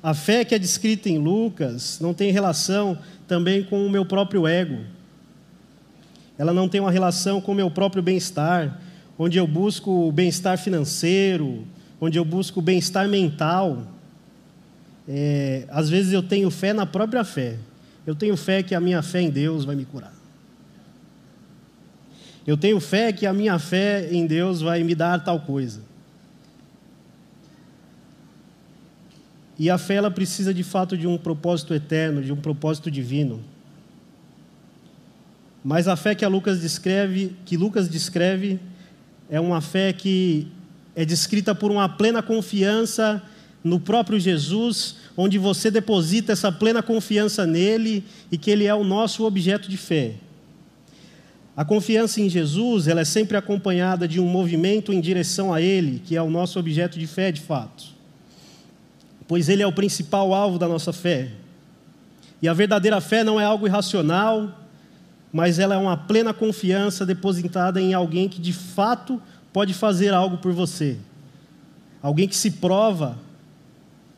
A 0.01 0.13
fé 0.13 0.45
que 0.45 0.55
é 0.55 0.59
descrita 0.59 1.09
em 1.09 1.17
Lucas 1.17 2.00
não 2.00 2.13
tem 2.13 2.31
relação 2.31 2.98
também 3.27 3.63
com 3.63 3.86
o 3.86 3.89
meu 3.89 4.05
próprio 4.05 4.48
ego. 4.48 4.79
Ela 6.38 6.53
não 6.53 6.69
tem 6.69 6.79
uma 6.79 6.91
relação 6.91 7.41
com 7.41 7.51
o 7.51 7.55
meu 7.55 7.69
próprio 7.69 8.01
bem-estar, 8.01 8.79
onde 9.21 9.38
eu 9.38 9.45
busco 9.45 10.07
o 10.07 10.11
bem-estar 10.13 10.57
financeiro, 10.57 11.67
onde 11.99 12.17
eu 12.17 12.23
busco 12.23 12.59
o 12.59 12.63
bem-estar 12.63 13.05
mental. 13.09 13.85
É, 15.05 15.65
às 15.69 15.89
vezes 15.89 16.13
eu 16.13 16.23
tenho 16.23 16.49
fé 16.49 16.71
na 16.71 16.85
própria 16.85 17.25
fé. 17.25 17.57
Eu 18.07 18.15
tenho 18.15 18.38
fé 18.38 18.63
que 18.63 18.73
a 18.73 18.79
minha 18.79 19.01
fé 19.01 19.21
em 19.21 19.29
Deus 19.29 19.65
vai 19.65 19.75
me 19.75 19.83
curar. 19.83 20.13
Eu 22.47 22.55
tenho 22.55 22.79
fé 22.79 23.11
que 23.11 23.25
a 23.25 23.33
minha 23.33 23.59
fé 23.59 24.07
em 24.09 24.25
Deus 24.25 24.61
vai 24.61 24.81
me 24.83 24.95
dar 24.95 25.21
tal 25.21 25.41
coisa. 25.41 25.81
E 29.59 29.69
a 29.69 29.77
fé 29.77 29.95
ela 29.95 30.09
precisa 30.09 30.53
de 30.53 30.63
fato 30.63 30.97
de 30.97 31.05
um 31.05 31.17
propósito 31.17 31.73
eterno, 31.73 32.23
de 32.23 32.31
um 32.31 32.38
propósito 32.38 32.89
divino. 32.89 33.43
Mas 35.61 35.89
a 35.89 35.97
fé 35.97 36.15
que 36.15 36.25
Lucas 36.25 36.61
descreve, 36.61 37.35
que 37.45 37.57
Lucas 37.57 37.89
descreve, 37.89 38.57
é 39.29 39.39
uma 39.39 39.62
fé 39.62 39.93
que 39.93 40.48
é 40.95 41.05
descrita 41.05 41.53
por 41.53 41.71
uma 41.71 41.88
plena 41.88 42.21
confiança 42.21 43.21
no 43.63 43.79
próprio 43.79 44.19
Jesus, 44.19 44.95
onde 45.15 45.38
você 45.38 45.69
deposita 45.69 46.31
essa 46.31 46.51
plena 46.51 46.81
confiança 46.81 47.45
nele 47.45 48.03
e 48.31 48.38
que 48.38 48.50
ele 48.50 48.65
é 48.65 48.74
o 48.74 48.83
nosso 48.83 49.25
objeto 49.25 49.69
de 49.69 49.77
fé. 49.77 50.13
A 51.55 51.65
confiança 51.65 52.21
em 52.21 52.29
Jesus, 52.29 52.88
ela 52.88 53.01
é 53.01 53.05
sempre 53.05 53.36
acompanhada 53.36 54.07
de 54.07 54.19
um 54.19 54.25
movimento 54.25 54.93
em 54.93 55.01
direção 55.01 55.53
a 55.53 55.62
ele, 55.62 56.01
que 56.05 56.15
é 56.15 56.21
o 56.21 56.29
nosso 56.29 56.57
objeto 56.57 56.98
de 56.98 57.05
fé, 57.05 57.31
de 57.31 57.41
fato 57.41 58.00
pois 59.29 59.48
ele 59.48 59.62
é 59.62 59.67
o 59.67 59.71
principal 59.71 60.33
alvo 60.33 60.57
da 60.57 60.67
nossa 60.67 60.91
fé. 60.91 61.29
E 62.41 62.48
a 62.48 62.53
verdadeira 62.53 63.00
fé 63.00 63.24
não 63.24 63.39
é 63.39 63.45
algo 63.45 63.67
irracional, 63.67 64.58
mas 65.31 65.59
ela 65.59 65.75
é 65.75 65.77
uma 65.77 65.95
plena 65.95 66.33
confiança 66.33 67.05
depositada 67.05 67.79
em 67.79 67.93
alguém 67.93 68.27
que 68.27 68.41
de 68.41 68.53
fato 68.53 69.21
pode 69.53 69.74
fazer 69.74 70.13
algo 70.13 70.38
por 70.38 70.51
você. 70.51 70.98
Alguém 72.01 72.27
que 72.27 72.36
se 72.36 72.51
prova 72.51 73.17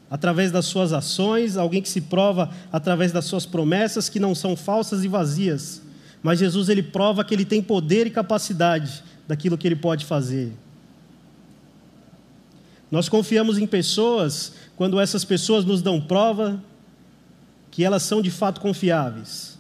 através 0.10 0.52
das 0.52 0.66
suas 0.66 0.94
ações, 0.94 1.58
alguém 1.58 1.82
que 1.82 1.90
se 1.90 2.02
prova 2.02 2.50
através 2.72 3.12
das 3.12 3.26
suas 3.26 3.46
promessas 3.46 4.10
que 4.10 4.20
não 4.20 4.36
são 4.36 4.56
falsas 4.56 5.04
e 5.04 5.08
vazias. 5.08 5.82
Mas 6.22 6.40
Jesus 6.40 6.70
ele 6.70 6.84
prova 6.84 7.24
que 7.24 7.34
ele 7.34 7.46
tem 7.46 7.62
poder 7.62 8.08
e 8.08 8.12
capacidade 8.12 9.04
daquilo 9.28 9.58
que 9.58 9.68
ele 9.68 9.76
pode 9.76 10.06
fazer. 10.06 10.52
Nós 12.92 13.08
confiamos 13.08 13.58
em 13.58 13.66
pessoas 13.66 14.54
quando 14.76 15.00
essas 15.00 15.24
pessoas 15.24 15.64
nos 15.64 15.82
dão 15.82 16.00
prova 16.02 16.62
que 17.72 17.86
elas 17.86 18.04
são 18.04 18.22
de 18.22 18.30
fato 18.30 18.60
confiáveis. 18.60 19.51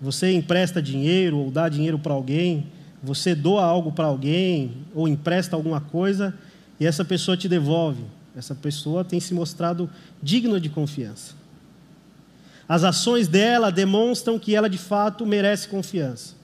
Você 0.00 0.32
empresta 0.32 0.80
dinheiro 0.80 1.38
ou 1.38 1.50
dá 1.50 1.68
dinheiro 1.68 1.98
para 1.98 2.14
alguém, 2.14 2.66
você 3.02 3.34
doa 3.34 3.64
algo 3.64 3.92
para 3.92 4.06
alguém 4.06 4.72
ou 4.94 5.08
empresta 5.08 5.56
alguma 5.56 5.80
coisa 5.80 6.34
e 6.78 6.86
essa 6.86 7.04
pessoa 7.04 7.36
te 7.36 7.48
devolve. 7.48 8.04
Essa 8.36 8.54
pessoa 8.54 9.04
tem 9.04 9.18
se 9.18 9.34
mostrado 9.34 9.90
digna 10.22 10.60
de 10.60 10.68
confiança. 10.68 11.34
As 12.68 12.84
ações 12.84 13.26
dela 13.26 13.72
demonstram 13.72 14.38
que 14.38 14.54
ela 14.54 14.68
de 14.68 14.78
fato 14.78 15.26
merece 15.26 15.68
confiança. 15.68 16.34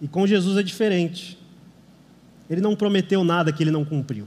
E 0.00 0.08
com 0.08 0.26
Jesus 0.26 0.56
é 0.56 0.62
diferente. 0.62 1.38
Ele 2.50 2.60
não 2.60 2.74
prometeu 2.74 3.22
nada 3.22 3.52
que 3.52 3.62
ele 3.62 3.70
não 3.70 3.84
cumpriu. 3.84 4.26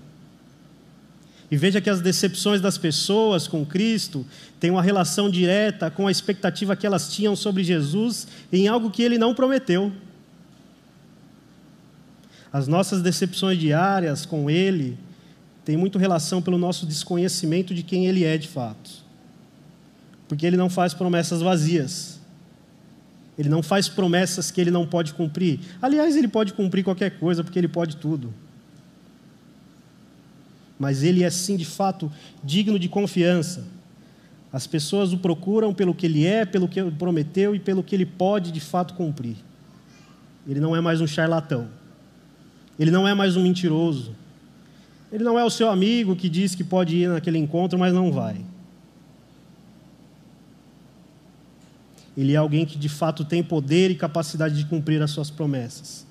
E 1.50 1.58
veja 1.58 1.80
que 1.80 1.90
as 1.90 2.02
decepções 2.02 2.60
das 2.60 2.78
pessoas 2.78 3.48
com 3.48 3.66
Cristo 3.66 4.25
têm 4.60 4.72
uma 4.72 4.82
relação 4.82 5.30
direta 5.30 5.92
com 5.92 6.08
a 6.08 6.12
expectativa 6.12 6.75
que 6.75 6.88
elas 6.88 7.14
tinham 7.14 7.36
sobre 7.36 7.64
Jesus 7.64 8.28
em 8.52 8.68
algo 8.68 8.90
que 8.90 9.04
ele 9.04 9.18
não 9.18 9.36
prometeu. 9.36 9.92
As 12.52 12.68
nossas 12.68 13.02
decepções 13.02 13.60
diárias 13.60 14.25
com 14.25 14.50
ele 14.50 14.98
têm 15.64 15.78
muito 15.78 16.00
relação 16.00 16.42
pelo 16.42 16.58
nosso 16.58 16.86
desconhecimento 16.86 17.74
de 17.74 17.84
quem 17.84 18.08
ele 18.08 18.24
é 18.24 18.38
de 18.38 18.48
fato. 18.48 19.04
Porque 20.28 20.46
ele 20.46 20.58
não 20.58 20.70
faz 20.70 20.94
promessas 20.94 21.42
vazias. 21.42 22.20
Ele 23.38 23.50
não 23.50 23.62
faz 23.62 23.88
promessas 23.88 24.50
que 24.50 24.62
ele 24.62 24.72
não 24.72 24.88
pode 24.88 25.14
cumprir. 25.14 25.60
Aliás, 25.82 26.16
ele 26.16 26.28
pode 26.28 26.54
cumprir 26.54 26.84
qualquer 26.84 27.20
coisa, 27.20 27.44
porque 27.44 27.60
ele 27.60 27.68
pode 27.68 27.98
tudo. 27.98 28.34
Mas 30.77 31.03
ele 31.03 31.24
é, 31.24 31.29
sim, 31.29 31.55
de 31.55 31.65
fato, 31.65 32.12
digno 32.44 32.77
de 32.77 32.89
confiança. 32.89 33.65
As 34.51 34.65
pessoas 34.67 35.13
o 35.13 35.17
procuram 35.17 35.74
pelo 35.74 35.94
que 35.94 36.05
ele 36.05 36.25
é, 36.25 36.46
pelo 36.46 36.67
que 36.67 36.82
prometeu 36.91 37.55
e 37.55 37.60
pelo 37.60 37.84
que 37.84 37.96
ele 37.96 38.05
pode, 38.05 38.51
de 38.51 38.60
fato, 38.60 38.94
cumprir. 38.94 39.36
Ele 40.48 40.60
não 40.60 40.75
é 40.75 40.82
mais 40.82 41.01
um 41.01 41.08
charlatão. 41.08 41.67
Ele 42.77 42.91
não 42.91 43.08
é 43.08 43.13
mais 43.13 43.36
um 43.36 43.44
mentiroso. 43.44 44.15
Ele 45.12 45.24
não 45.24 45.39
é 45.39 45.44
o 45.44 45.50
seu 45.50 45.70
amigo 45.70 46.15
que 46.15 46.27
diz 46.27 46.55
que 46.55 46.63
pode 46.63 46.96
ir 46.96 47.10
naquele 47.10 47.38
encontro, 47.38 47.79
mas 47.79 47.94
não 47.94 48.12
vai. 48.12 48.38
Ele 52.17 52.34
é 52.34 52.38
alguém 52.38 52.65
que 52.65 52.77
de 52.77 52.89
fato 52.89 53.25
tem 53.25 53.44
poder 53.44 53.91
e 53.91 53.96
capacidade 53.96 54.55
de 54.55 54.65
cumprir 54.65 55.01
as 55.01 55.12
suas 55.12 55.29
promessas. 55.29 56.05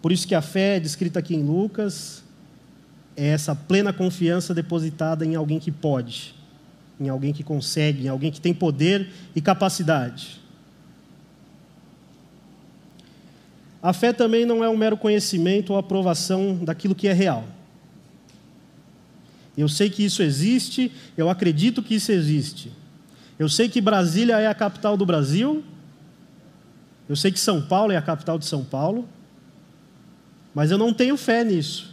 Por 0.00 0.10
isso 0.10 0.26
que 0.26 0.34
a 0.34 0.42
fé, 0.42 0.80
descrita 0.80 1.18
aqui 1.18 1.34
em 1.34 1.42
Lucas, 1.42 2.24
é 3.22 3.28
essa 3.28 3.54
plena 3.54 3.92
confiança 3.92 4.52
depositada 4.52 5.24
em 5.24 5.36
alguém 5.36 5.60
que 5.60 5.70
pode, 5.70 6.34
em 6.98 7.08
alguém 7.08 7.32
que 7.32 7.44
consegue, 7.44 8.06
em 8.06 8.08
alguém 8.08 8.32
que 8.32 8.40
tem 8.40 8.52
poder 8.52 9.10
e 9.32 9.40
capacidade. 9.40 10.40
A 13.80 13.92
fé 13.92 14.12
também 14.12 14.44
não 14.44 14.64
é 14.64 14.68
um 14.68 14.76
mero 14.76 14.96
conhecimento 14.96 15.72
ou 15.72 15.78
aprovação 15.78 16.56
daquilo 16.64 16.96
que 16.96 17.06
é 17.06 17.12
real. 17.12 17.44
Eu 19.56 19.68
sei 19.68 19.88
que 19.88 20.04
isso 20.04 20.20
existe, 20.20 20.90
eu 21.16 21.30
acredito 21.30 21.80
que 21.80 21.94
isso 21.94 22.10
existe. 22.10 22.72
Eu 23.38 23.48
sei 23.48 23.68
que 23.68 23.80
Brasília 23.80 24.40
é 24.40 24.48
a 24.48 24.54
capital 24.54 24.96
do 24.96 25.06
Brasil. 25.06 25.62
Eu 27.08 27.14
sei 27.14 27.30
que 27.30 27.38
São 27.38 27.62
Paulo 27.62 27.92
é 27.92 27.96
a 27.96 28.02
capital 28.02 28.36
de 28.36 28.46
São 28.46 28.64
Paulo. 28.64 29.08
Mas 30.52 30.72
eu 30.72 30.78
não 30.78 30.92
tenho 30.92 31.16
fé 31.16 31.44
nisso. 31.44 31.91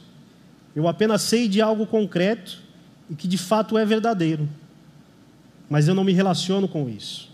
Eu 0.79 0.87
apenas 0.87 1.23
sei 1.23 1.49
de 1.49 1.61
algo 1.61 1.85
concreto 1.85 2.57
e 3.09 3.13
que 3.13 3.27
de 3.27 3.37
fato 3.37 3.77
é 3.77 3.85
verdadeiro. 3.85 4.47
Mas 5.69 5.89
eu 5.89 5.93
não 5.93 6.05
me 6.05 6.13
relaciono 6.13 6.69
com 6.69 6.87
isso. 6.87 7.29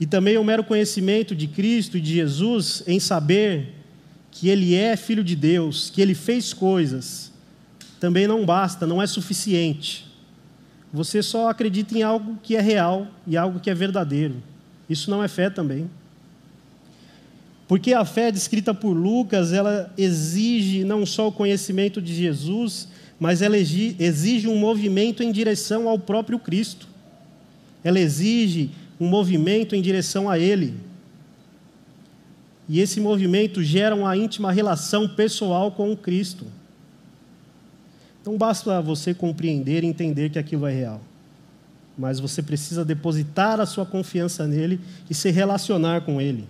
E 0.00 0.06
também 0.06 0.38
o 0.38 0.44
mero 0.44 0.64
conhecimento 0.64 1.34
de 1.34 1.48
Cristo 1.48 1.98
e 1.98 2.00
de 2.00 2.14
Jesus 2.14 2.82
em 2.86 2.98
saber 2.98 3.74
que 4.30 4.48
Ele 4.48 4.74
é 4.74 4.96
Filho 4.96 5.22
de 5.22 5.36
Deus, 5.36 5.90
que 5.90 6.00
Ele 6.00 6.14
fez 6.14 6.54
coisas, 6.54 7.30
também 8.00 8.26
não 8.26 8.46
basta, 8.46 8.86
não 8.86 9.02
é 9.02 9.06
suficiente. 9.06 10.10
Você 10.90 11.22
só 11.22 11.50
acredita 11.50 11.94
em 11.94 12.02
algo 12.02 12.38
que 12.42 12.56
é 12.56 12.60
real 12.62 13.06
e 13.26 13.36
algo 13.36 13.60
que 13.60 13.68
é 13.68 13.74
verdadeiro. 13.74 14.42
Isso 14.88 15.10
não 15.10 15.22
é 15.22 15.28
fé 15.28 15.50
também. 15.50 15.90
Porque 17.68 17.92
a 17.92 18.04
fé 18.04 18.30
descrita 18.30 18.72
por 18.72 18.92
Lucas, 18.92 19.52
ela 19.52 19.92
exige 19.98 20.84
não 20.84 21.04
só 21.04 21.28
o 21.28 21.32
conhecimento 21.32 22.00
de 22.00 22.14
Jesus, 22.14 22.88
mas 23.18 23.42
ela 23.42 23.56
exige 23.58 24.46
um 24.46 24.56
movimento 24.56 25.22
em 25.22 25.32
direção 25.32 25.88
ao 25.88 25.98
próprio 25.98 26.38
Cristo. 26.38 26.86
Ela 27.82 27.98
exige 27.98 28.70
um 29.00 29.08
movimento 29.08 29.74
em 29.74 29.82
direção 29.82 30.30
a 30.30 30.38
Ele. 30.38 30.74
E 32.68 32.80
esse 32.80 33.00
movimento 33.00 33.62
gera 33.62 33.94
uma 33.94 34.16
íntima 34.16 34.52
relação 34.52 35.08
pessoal 35.08 35.70
com 35.70 35.90
o 35.90 35.96
Cristo. 35.96 36.46
Não 38.24 38.36
basta 38.36 38.80
você 38.82 39.14
compreender 39.14 39.84
e 39.84 39.86
entender 39.86 40.30
que 40.30 40.38
aquilo 40.38 40.66
é 40.66 40.72
real, 40.72 41.00
mas 41.96 42.18
você 42.18 42.42
precisa 42.42 42.84
depositar 42.84 43.60
a 43.60 43.66
sua 43.66 43.86
confiança 43.86 44.48
nele 44.48 44.80
e 45.08 45.14
se 45.14 45.30
relacionar 45.30 46.00
com 46.00 46.20
ele. 46.20 46.44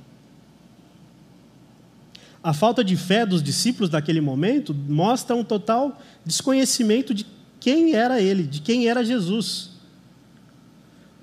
A 2.46 2.52
falta 2.52 2.84
de 2.84 2.96
fé 2.96 3.26
dos 3.26 3.42
discípulos 3.42 3.90
daquele 3.90 4.20
momento 4.20 4.72
mostra 4.72 5.34
um 5.34 5.42
total 5.42 6.00
desconhecimento 6.24 7.12
de 7.12 7.26
quem 7.58 7.94
era 7.94 8.22
ele, 8.22 8.44
de 8.44 8.60
quem 8.60 8.86
era 8.86 9.04
Jesus. 9.04 9.70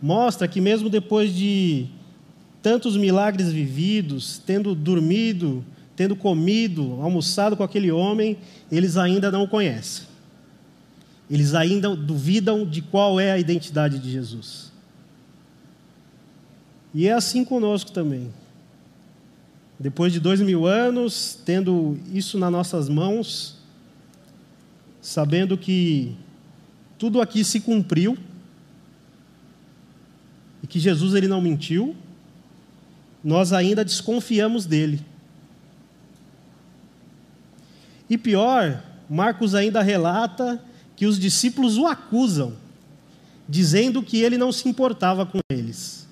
Mostra 0.01 0.49
que, 0.49 0.59
mesmo 0.59 0.89
depois 0.89 1.33
de 1.33 1.87
tantos 2.61 2.97
milagres 2.97 3.53
vividos, 3.53 4.41
tendo 4.45 4.75
dormido, 4.75 5.63
tendo 5.95 6.13
comido, 6.13 6.99
almoçado 7.01 7.55
com 7.55 7.63
aquele 7.63 7.89
homem, 7.89 8.37
eles 8.69 8.97
ainda 8.97 9.31
não 9.31 9.43
o 9.43 9.47
conhecem. 9.47 10.05
Eles 11.31 11.53
ainda 11.53 11.95
duvidam 11.95 12.65
de 12.65 12.81
qual 12.81 13.17
é 13.17 13.31
a 13.31 13.39
identidade 13.39 13.97
de 13.97 14.11
Jesus. 14.11 14.73
E 16.93 17.07
é 17.07 17.13
assim 17.13 17.45
conosco 17.45 17.93
também. 17.93 18.29
Depois 19.79 20.13
de 20.13 20.19
dois 20.19 20.39
mil 20.39 20.65
anos, 20.65 21.37
tendo 21.45 21.99
isso 22.11 22.37
nas 22.37 22.51
nossas 22.51 22.87
mãos, 22.87 23.57
sabendo 25.01 25.57
que 25.57 26.15
tudo 26.97 27.21
aqui 27.21 27.43
se 27.43 27.59
cumpriu 27.59 28.17
e 30.61 30.67
que 30.67 30.79
Jesus 30.79 31.13
ele 31.13 31.27
não 31.27 31.41
mentiu, 31.41 31.95
nós 33.23 33.51
ainda 33.51 33.83
desconfiamos 33.83 34.65
dele. 34.65 35.01
E 38.09 38.17
pior, 38.17 38.83
Marcos 39.09 39.55
ainda 39.55 39.81
relata 39.81 40.63
que 40.95 41.05
os 41.05 41.19
discípulos 41.19 41.77
o 41.77 41.87
acusam, 41.87 42.53
dizendo 43.47 44.03
que 44.03 44.21
ele 44.21 44.37
não 44.37 44.51
se 44.51 44.69
importava 44.69 45.25
com 45.25 45.39
eles. 45.49 46.07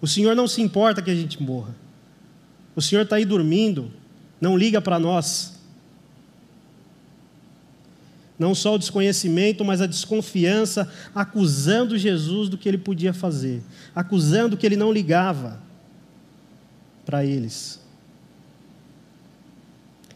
O 0.00 0.06
Senhor 0.06 0.36
não 0.36 0.46
se 0.46 0.60
importa 0.60 1.02
que 1.02 1.10
a 1.10 1.14
gente 1.14 1.42
morra. 1.42 1.74
O 2.76 2.82
Senhor 2.82 3.02
está 3.02 3.16
aí 3.16 3.24
dormindo, 3.24 3.90
não 4.38 4.56
liga 4.56 4.82
para 4.82 4.98
nós. 4.98 5.54
Não 8.38 8.54
só 8.54 8.74
o 8.74 8.78
desconhecimento, 8.78 9.64
mas 9.64 9.80
a 9.80 9.86
desconfiança, 9.86 10.86
acusando 11.14 11.96
Jesus 11.96 12.50
do 12.50 12.58
que 12.58 12.68
ele 12.68 12.76
podia 12.76 13.14
fazer, 13.14 13.62
acusando 13.94 14.58
que 14.58 14.66
ele 14.66 14.76
não 14.76 14.92
ligava 14.92 15.58
para 17.06 17.24
eles. 17.24 17.80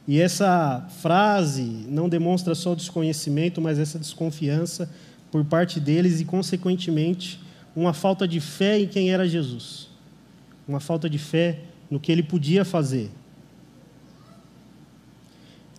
E 0.06 0.20
essa 0.20 0.86
frase 1.00 1.62
não 1.88 2.10
demonstra 2.10 2.54
só 2.54 2.74
desconhecimento, 2.74 3.58
mas 3.58 3.78
essa 3.78 3.98
desconfiança 3.98 4.90
por 5.30 5.44
parte 5.44 5.80
deles 5.80 6.20
e, 6.20 6.24
consequentemente, 6.26 7.40
uma 7.74 7.94
falta 7.94 8.28
de 8.28 8.40
fé 8.40 8.80
em 8.80 8.86
quem 8.86 9.12
era 9.12 9.26
Jesus, 9.26 9.88
uma 10.66 10.80
falta 10.80 11.08
de 11.08 11.18
fé 11.18 11.60
no 11.90 11.98
que 11.98 12.12
ele 12.12 12.22
podia 12.22 12.64
fazer. 12.64 13.10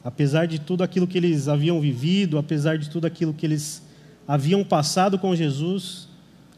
Apesar 0.04 0.48
de 0.48 0.60
tudo 0.60 0.84
aquilo 0.84 1.08
que 1.08 1.18
eles 1.18 1.48
haviam 1.48 1.80
vivido, 1.80 2.38
apesar 2.38 2.78
de 2.78 2.90
tudo 2.90 3.06
aquilo 3.06 3.34
que 3.34 3.46
eles 3.46 3.84
haviam 4.28 4.64
passado 4.64 5.18
com 5.18 5.36
Jesus, 5.36 6.08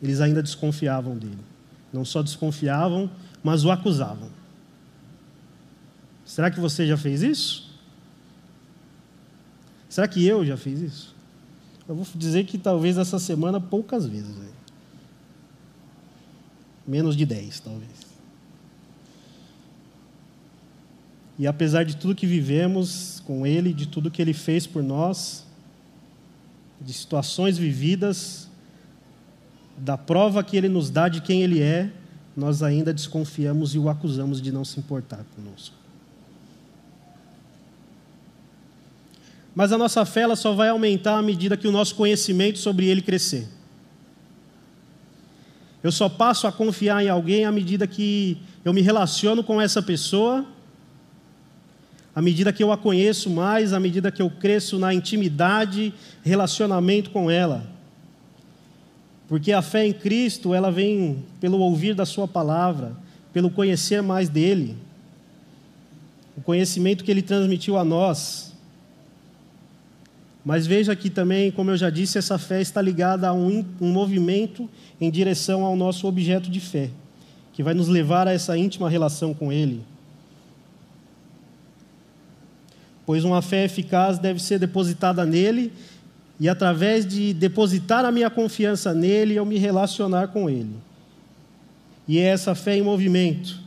eles 0.02 0.22
ainda 0.22 0.42
desconfiavam 0.42 1.18
dele. 1.18 1.38
Não 1.92 2.04
só 2.04 2.24
desconfiavam, 2.24 3.10
mas 3.44 3.63
o 3.63 3.72
acusavam. 3.72 4.30
Será 6.26 6.50
que 6.50 6.60
você 6.60 6.88
já 6.88 6.98
fez 6.98 7.22
isso? 7.22 7.70
Será 9.89 10.08
que 10.08 10.26
eu 10.26 10.44
já 10.44 10.58
fiz 10.58 10.80
isso? 10.80 11.16
Eu 11.88 11.96
vou 11.96 12.08
dizer 12.16 12.46
que 12.46 12.58
talvez 12.58 12.98
essa 12.98 13.20
semana 13.20 13.60
poucas 13.60 14.08
vezes. 14.08 14.36
Menos 16.88 17.16
de 17.16 17.26
dez, 17.26 17.60
talvez. 17.60 18.12
E 21.38 21.48
apesar 21.48 21.84
de 21.84 21.98
tudo 21.98 22.13
que 22.13 22.28
vivemos 22.28 23.22
com 23.26 23.46
Ele, 23.46 23.74
de 23.74 23.88
tudo 23.88 24.12
que 24.12 24.22
Ele 24.22 24.34
fez 24.34 24.67
por 24.67 24.84
nós, 24.84 25.46
de 26.80 26.93
situações 26.93 27.58
vividas, 27.58 28.48
da 29.78 29.98
prova 29.98 30.43
que 30.43 30.56
Ele 30.56 30.69
nos 30.69 30.89
dá 30.89 31.08
de 31.10 31.22
quem 31.22 31.41
Ele 31.41 31.62
é, 31.62 31.91
nós 32.36 32.62
ainda 32.62 32.93
desconfiamos 32.93 33.74
e 33.74 33.80
o 33.80 33.89
acusamos 33.89 34.41
de 34.41 34.52
não 34.52 34.63
se 34.63 34.80
importar 34.80 35.24
conosco. 35.36 35.76
Mas 39.56 39.72
a 39.72 39.78
nossa 39.78 40.04
fé 40.04 40.22
ela 40.22 40.36
só 40.36 40.54
vai 40.54 40.69
aumentar 40.69 41.17
à 41.17 41.22
medida 41.22 41.56
que 41.56 41.67
o 41.67 41.72
nosso 41.72 41.96
conhecimento 41.96 42.58
sobre 42.58 42.88
Ele 42.88 43.02
crescer. 43.02 43.48
Eu 45.84 45.91
só 45.91 46.08
passo 46.08 46.48
a 46.48 46.52
confiar 46.52 47.04
em 47.04 47.10
alguém 47.10 47.46
à 47.46 47.52
medida 47.52 47.86
que 47.86 48.38
eu 48.63 48.74
me 48.74 48.82
relaciono 48.82 49.43
com 49.43 49.60
essa 49.60 49.82
pessoa 49.82 50.46
à 52.15 52.21
medida 52.21 52.54
que 52.54 52.63
eu 52.63 52.71
a 52.71 52.78
conheço 52.78 53.30
mais, 53.30 53.73
à 53.73 53.80
medida 53.80 54.12
que 54.12 54.21
eu 54.21 54.30
cresço 54.30 54.78
na 54.78 54.93
intimidade, 54.93 55.93
relacionamento 56.23 57.10
com 57.10 57.30
ela. 57.30 57.67
Porque 59.28 59.52
a 59.52 59.62
fé 59.62 59.88
em 59.88 59.93
Cristo, 59.93 60.54
ela 60.54 60.71
vem 60.71 61.23
pelo 61.39 61.58
ouvir 61.60 61.95
da 61.95 62.06
Sua 62.06 62.28
palavra, 62.28 62.95
pelo 63.32 63.49
conhecer 63.49 64.04
mais 64.04 64.30
dele, 64.30 64.78
o 66.38 66.41
conhecimento 66.41 67.04
que 67.04 67.10
ele 67.10 67.21
transmitiu 67.21 67.78
a 67.78 67.84
nós. 67.84 68.54
Mas 70.45 70.67
veja 70.67 70.91
aqui 70.91 71.10
também, 71.10 71.52
como 71.52 71.71
eu 71.71 71.78
já 71.78 71.89
disse, 71.89 72.17
essa 72.19 72.38
fé 72.38 72.62
está 72.62 72.82
ligada 72.82 73.28
a 73.28 73.34
um, 73.34 73.65
um 73.82 73.91
movimento 73.91 74.69
em 75.02 75.10
direção 75.10 75.63
ao 75.63 75.76
nosso 75.76 76.06
objeto 76.06 76.49
de 76.52 76.60
fé, 76.60 76.91
que 77.54 77.63
vai 77.63 77.73
nos 77.73 77.88
levar 77.88 78.28
a 78.28 78.34
essa 78.34 78.56
íntima 78.56 78.88
relação 78.88 79.34
com 79.34 79.52
Ele 79.52 79.82
pois 83.06 83.24
uma 83.24 83.42
fé 83.42 83.66
eficaz 83.66 84.18
deve 84.18 84.42
ser 84.42 84.60
depositada 84.60 85.26
nele, 85.26 85.72
e 86.39 86.50
através 86.50 87.06
de 87.06 87.34
depositar 87.34 88.06
a 88.06 88.12
minha 88.12 88.30
confiança 88.30 88.94
nele, 88.94 89.36
eu 89.36 89.46
me 89.46 89.58
relacionar 89.58 90.30
com 90.30 90.50
ele. 90.50 90.76
E 92.08 92.20
é 92.20 92.24
essa 92.24 92.54
fé 92.54 92.76
em 92.76 92.82
movimento, 92.82 93.60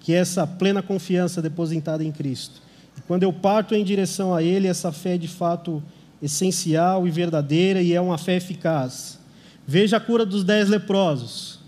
que 0.00 0.12
é 0.12 0.16
essa 0.16 0.46
plena 0.46 0.82
confiança 0.82 1.42
depositada 1.42 2.04
em 2.04 2.12
Cristo. 2.12 2.62
E 2.96 3.00
quando 3.00 3.22
eu 3.22 3.32
parto 3.32 3.74
em 3.74 3.84
direção 3.84 4.34
a 4.34 4.42
ele, 4.42 4.68
essa 4.68 4.92
fé 4.92 5.14
é 5.14 5.18
de 5.18 5.28
fato 5.28 5.82
essencial 6.22 7.06
e 7.06 7.10
verdadeira 7.10 7.80
e 7.80 7.92
é 7.92 8.00
uma 8.00 8.18
fé 8.18 8.36
eficaz. 8.36 9.18
Veja 9.66 9.96
a 9.96 10.00
cura 10.00 10.24
dos 10.24 10.44
dez 10.44 10.68
leprosos. 10.68 11.60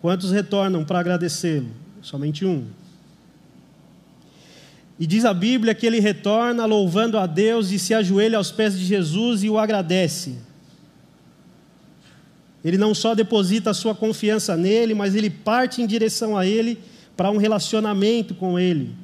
Quantos 0.00 0.30
retornam 0.30 0.84
para 0.84 0.98
agradecê-lo? 0.98 1.70
Somente 2.02 2.44
um. 2.44 2.66
E 4.98 5.06
diz 5.06 5.24
a 5.24 5.34
Bíblia 5.34 5.74
que 5.74 5.86
ele 5.86 5.98
retorna 5.98 6.64
louvando 6.66 7.18
a 7.18 7.26
Deus 7.26 7.70
e 7.72 7.78
se 7.78 7.92
ajoelha 7.92 8.38
aos 8.38 8.52
pés 8.52 8.78
de 8.78 8.84
Jesus 8.84 9.42
e 9.42 9.50
o 9.50 9.58
agradece. 9.58 10.38
Ele 12.64 12.78
não 12.78 12.94
só 12.94 13.14
deposita 13.14 13.70
a 13.70 13.74
sua 13.74 13.94
confiança 13.94 14.56
nele, 14.56 14.94
mas 14.94 15.14
ele 15.14 15.28
parte 15.28 15.82
em 15.82 15.86
direção 15.86 16.36
a 16.36 16.46
ele 16.46 16.78
para 17.16 17.30
um 17.30 17.36
relacionamento 17.36 18.34
com 18.34 18.58
ele. 18.58 18.94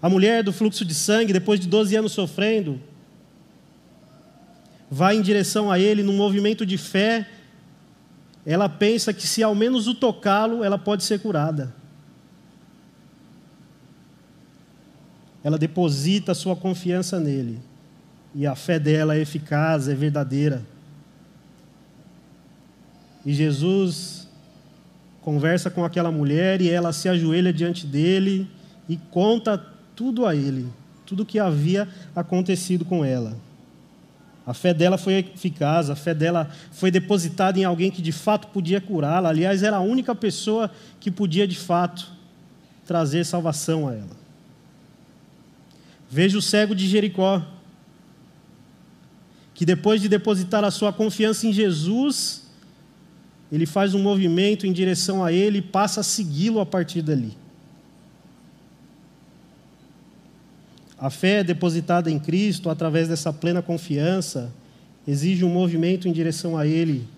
A 0.00 0.08
mulher 0.08 0.42
do 0.42 0.52
fluxo 0.52 0.84
de 0.84 0.94
sangue, 0.94 1.32
depois 1.32 1.60
de 1.60 1.68
12 1.68 1.94
anos 1.96 2.12
sofrendo, 2.12 2.80
vai 4.90 5.16
em 5.16 5.22
direção 5.22 5.70
a 5.70 5.78
ele 5.78 6.02
num 6.02 6.16
movimento 6.16 6.66
de 6.66 6.76
fé. 6.76 7.26
Ela 8.44 8.68
pensa 8.68 9.12
que 9.12 9.26
se 9.26 9.42
ao 9.42 9.54
menos 9.54 9.86
o 9.86 9.94
tocá-lo, 9.94 10.64
ela 10.64 10.76
pode 10.76 11.04
ser 11.04 11.20
curada. 11.20 11.72
Ela 15.44 15.58
deposita 15.58 16.34
sua 16.34 16.54
confiança 16.54 17.18
nele. 17.18 17.60
E 18.34 18.46
a 18.46 18.54
fé 18.54 18.78
dela 18.78 19.16
é 19.16 19.20
eficaz, 19.20 19.88
é 19.88 19.94
verdadeira. 19.94 20.62
E 23.24 23.32
Jesus 23.32 24.28
conversa 25.20 25.70
com 25.70 25.84
aquela 25.84 26.10
mulher 26.10 26.60
e 26.60 26.68
ela 26.68 26.92
se 26.92 27.08
ajoelha 27.08 27.52
diante 27.52 27.86
dele 27.86 28.48
e 28.88 28.96
conta 29.10 29.56
tudo 29.94 30.26
a 30.26 30.34
ele, 30.34 30.66
tudo 31.06 31.22
o 31.22 31.26
que 31.26 31.38
havia 31.38 31.88
acontecido 32.14 32.84
com 32.84 33.04
ela. 33.04 33.36
A 34.44 34.52
fé 34.52 34.74
dela 34.74 34.98
foi 34.98 35.14
eficaz, 35.34 35.88
a 35.88 35.94
fé 35.94 36.12
dela 36.12 36.50
foi 36.72 36.90
depositada 36.90 37.60
em 37.60 37.64
alguém 37.64 37.92
que 37.92 38.02
de 38.02 38.10
fato 38.10 38.48
podia 38.48 38.80
curá-la. 38.80 39.28
Aliás, 39.28 39.62
era 39.62 39.76
a 39.76 39.80
única 39.80 40.14
pessoa 40.14 40.68
que 40.98 41.10
podia 41.12 41.46
de 41.46 41.56
fato 41.56 42.10
trazer 42.84 43.24
salvação 43.24 43.86
a 43.86 43.92
ela. 43.92 44.21
Veja 46.14 46.36
o 46.36 46.42
cego 46.42 46.74
de 46.74 46.86
Jericó, 46.86 47.42
que 49.54 49.64
depois 49.64 49.98
de 49.98 50.10
depositar 50.10 50.62
a 50.62 50.70
sua 50.70 50.92
confiança 50.92 51.46
em 51.46 51.54
Jesus, 51.54 52.42
ele 53.50 53.64
faz 53.64 53.94
um 53.94 53.98
movimento 53.98 54.66
em 54.66 54.72
direção 54.74 55.24
a 55.24 55.32
ele 55.32 55.58
e 55.58 55.62
passa 55.62 56.00
a 56.00 56.02
segui-lo 56.02 56.60
a 56.60 56.66
partir 56.66 57.00
dali. 57.00 57.34
A 60.98 61.08
fé 61.08 61.42
depositada 61.42 62.10
em 62.10 62.18
Cristo, 62.18 62.68
através 62.68 63.08
dessa 63.08 63.32
plena 63.32 63.62
confiança, 63.62 64.52
exige 65.08 65.46
um 65.46 65.48
movimento 65.48 66.06
em 66.06 66.12
direção 66.12 66.58
a 66.58 66.66
Ele, 66.66 67.08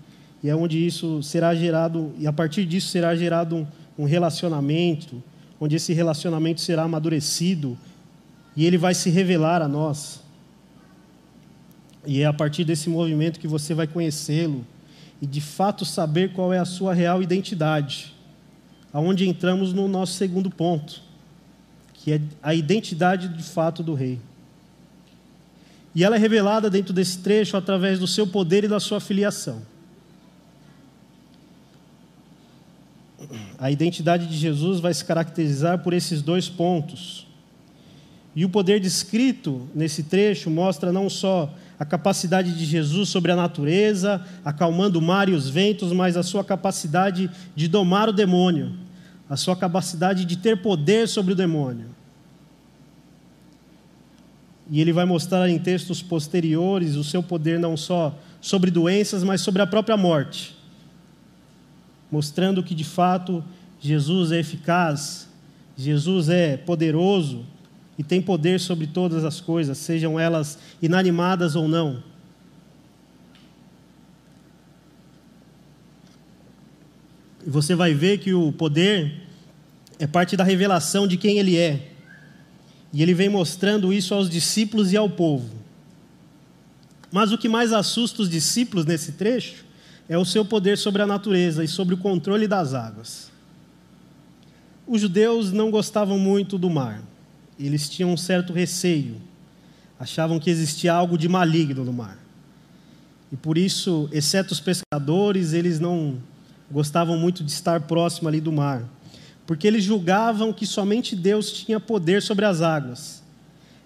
e 0.41 0.49
é 0.49 0.55
onde 0.55 0.87
isso 0.87 1.21
será 1.21 1.53
gerado, 1.53 2.15
e 2.17 2.29
a 2.29 2.33
partir 2.33 2.65
disso 2.65 2.89
será 2.89 3.15
gerado 3.17 3.67
um, 3.99 4.05
relacionamento, 4.05 5.21
onde 5.61 5.75
esse 5.75 5.93
relacionamento 5.93 6.61
será 6.61 6.85
amadurecido 6.85 7.77
e 8.57 8.65
ele 8.65 8.79
vai 8.79 8.95
se 8.95 9.11
revelar 9.11 9.63
a 9.63 9.69
nós. 9.69 10.21
E 12.07 12.21
é 12.21 12.27
a 12.27 12.33
partir 12.33 12.65
desse 12.65 12.89
movimento 12.89 13.41
que 13.41 13.49
você 13.49 13.75
vai 13.75 13.87
conhecê-lo 13.87 14.67
e 15.21 15.27
de 15.27 15.41
fato 15.41 15.85
saber 15.85 16.33
qual 16.33 16.53
é 16.53 16.59
a 16.59 16.65
sua 16.65 16.93
real 16.93 17.23
identidade. 17.23 18.15
Aonde 18.93 19.29
entramos 19.29 19.73
no 19.73 19.89
nosso 19.89 20.13
segundo 20.13 20.51
ponto 20.51 21.03
que 22.05 22.13
é 22.13 22.21
a 22.43 22.55
identidade 22.55 23.29
de 23.29 23.43
fato 23.43 23.83
do 23.83 23.95
rei. 23.95 24.21
E 25.95 26.05
ela 26.05 26.17
é 26.17 26.19
revelada 26.19 26.69
dentro 26.69 26.93
desse 26.93 27.21
trecho 27.21 27.57
através 27.57 27.99
do 27.99 28.07
seu 28.07 28.27
poder 28.27 28.63
e 28.63 28.69
da 28.69 28.79
sua 28.79 29.01
filiação. 29.01 29.63
A 33.59 33.71
identidade 33.71 34.27
de 34.27 34.37
Jesus 34.37 34.81
vai 34.81 34.93
se 34.93 35.03
caracterizar 35.03 35.79
por 35.79 35.95
esses 35.95 36.21
dois 36.21 36.47
pontos. 36.47 37.24
E 38.37 38.45
o 38.45 38.49
poder 38.49 38.81
descrito 38.81 39.69
nesse 39.75 40.03
trecho 40.03 40.51
mostra 40.51 40.93
não 40.93 41.09
só 41.09 41.55
a 41.79 41.85
capacidade 41.85 42.57
de 42.57 42.65
Jesus 42.65 43.09
sobre 43.09 43.31
a 43.31 43.37
natureza, 43.37 44.25
acalmando 44.45 44.99
o 44.99 45.03
mar 45.03 45.29
e 45.29 45.33
os 45.33 45.49
ventos, 45.49 45.93
mas 45.93 46.17
a 46.17 46.23
sua 46.23 46.43
capacidade 46.43 47.31
de 47.55 47.69
domar 47.69 48.09
o 48.09 48.13
demônio, 48.13 48.73
a 49.29 49.37
sua 49.37 49.57
capacidade 49.57 50.25
de 50.25 50.37
ter 50.37 50.61
poder 50.61 51.09
sobre 51.09 51.33
o 51.33 51.37
demônio. 51.37 51.87
E 54.71 54.81
ele 54.81 54.93
vai 54.93 55.05
mostrar 55.05 55.49
em 55.49 55.59
textos 55.59 56.03
posteriores 56.03 56.97
o 56.97 57.05
seu 57.05 57.23
poder 57.23 57.59
não 57.59 57.77
só 57.77 58.19
sobre 58.41 58.71
doenças, 58.71 59.23
mas 59.23 59.41
sobre 59.41 59.63
a 59.63 59.67
própria 59.67 59.97
morte, 59.97 60.57
mostrando 62.11 62.63
que 62.63 62.75
de 62.75 62.85
fato 62.85 63.45
Jesus 63.81 64.33
é 64.33 64.41
eficaz, 64.41 65.29
Jesus 65.77 66.29
é 66.29 66.57
poderoso 66.57 67.45
e 67.99 68.03
tem 68.03 68.21
poder 68.21 68.59
sobre 68.59 68.87
todas 68.87 69.25
as 69.25 69.41
coisas, 69.41 69.79
sejam 69.79 70.19
elas 70.19 70.59
inanimadas 70.83 71.55
ou 71.55 71.69
não. 71.69 72.03
E 77.47 77.51
você 77.51 77.75
vai 77.75 77.95
ver 77.95 78.19
que 78.19 78.33
o 78.33 78.53
poder 78.53 79.23
é 79.99 80.07
parte 80.07 80.37
da 80.37 80.43
revelação 80.43 81.07
de 81.07 81.17
quem 81.17 81.39
ele 81.39 81.57
é. 81.57 81.91
E 82.93 83.03
ele 83.03 83.15
vem 83.15 83.29
mostrando 83.29 83.93
isso 83.93 84.15
aos 84.15 84.31
discípulos 84.31 84.93
e 84.93 84.97
ao 84.97 85.11
povo. 85.11 85.51
Mas 87.13 87.33
o 87.33 87.39
que 87.39 87.49
mais 87.49 87.73
assusta 87.73 88.23
os 88.23 88.29
discípulos 88.29 88.87
nesse 88.87 89.13
trecho 89.13 89.65
é 90.09 90.19
o 90.19 90.25
seu 90.25 90.45
poder 90.45 90.77
sobre 90.79 91.03
a 91.03 91.07
natureza 91.07 91.63
e 91.63 91.69
sobre 91.69 91.95
o 91.95 91.99
controle 91.99 92.49
das 92.49 92.75
águas. 92.75 93.31
Os 94.87 95.01
judeus 95.01 95.53
não 95.53 95.71
gostavam 95.71 96.19
muito 96.19 96.59
do 96.59 96.69
mar. 96.69 97.03
Eles 97.59 97.89
tinham 97.89 98.13
um 98.13 98.17
certo 98.17 98.53
receio. 98.53 99.17
Achavam 99.99 100.39
que 100.39 100.51
existia 100.51 100.93
algo 100.93 101.17
de 101.17 101.29
maligno 101.29 101.85
no 101.85 101.93
mar. 101.93 102.19
E 103.33 103.37
por 103.37 103.57
isso, 103.57 104.09
exceto 104.13 104.53
os 104.53 104.61
pescadores, 104.61 105.53
eles 105.53 105.81
não 105.81 106.19
gostavam 106.71 107.19
muito 107.19 107.45
de 107.45 107.51
estar 107.51 107.81
próximo 107.83 108.29
ali 108.29 108.41
do 108.41 108.53
mar 108.53 108.85
porque 109.47 109.67
eles 109.67 109.85
julgavam 109.85 110.53
que 110.53 110.67
somente 110.67 111.15
Deus 111.15 111.53
tinha 111.53 111.79
poder 111.79 112.23
sobre 112.23 112.45
as 112.45 112.63
águas. 112.63 113.23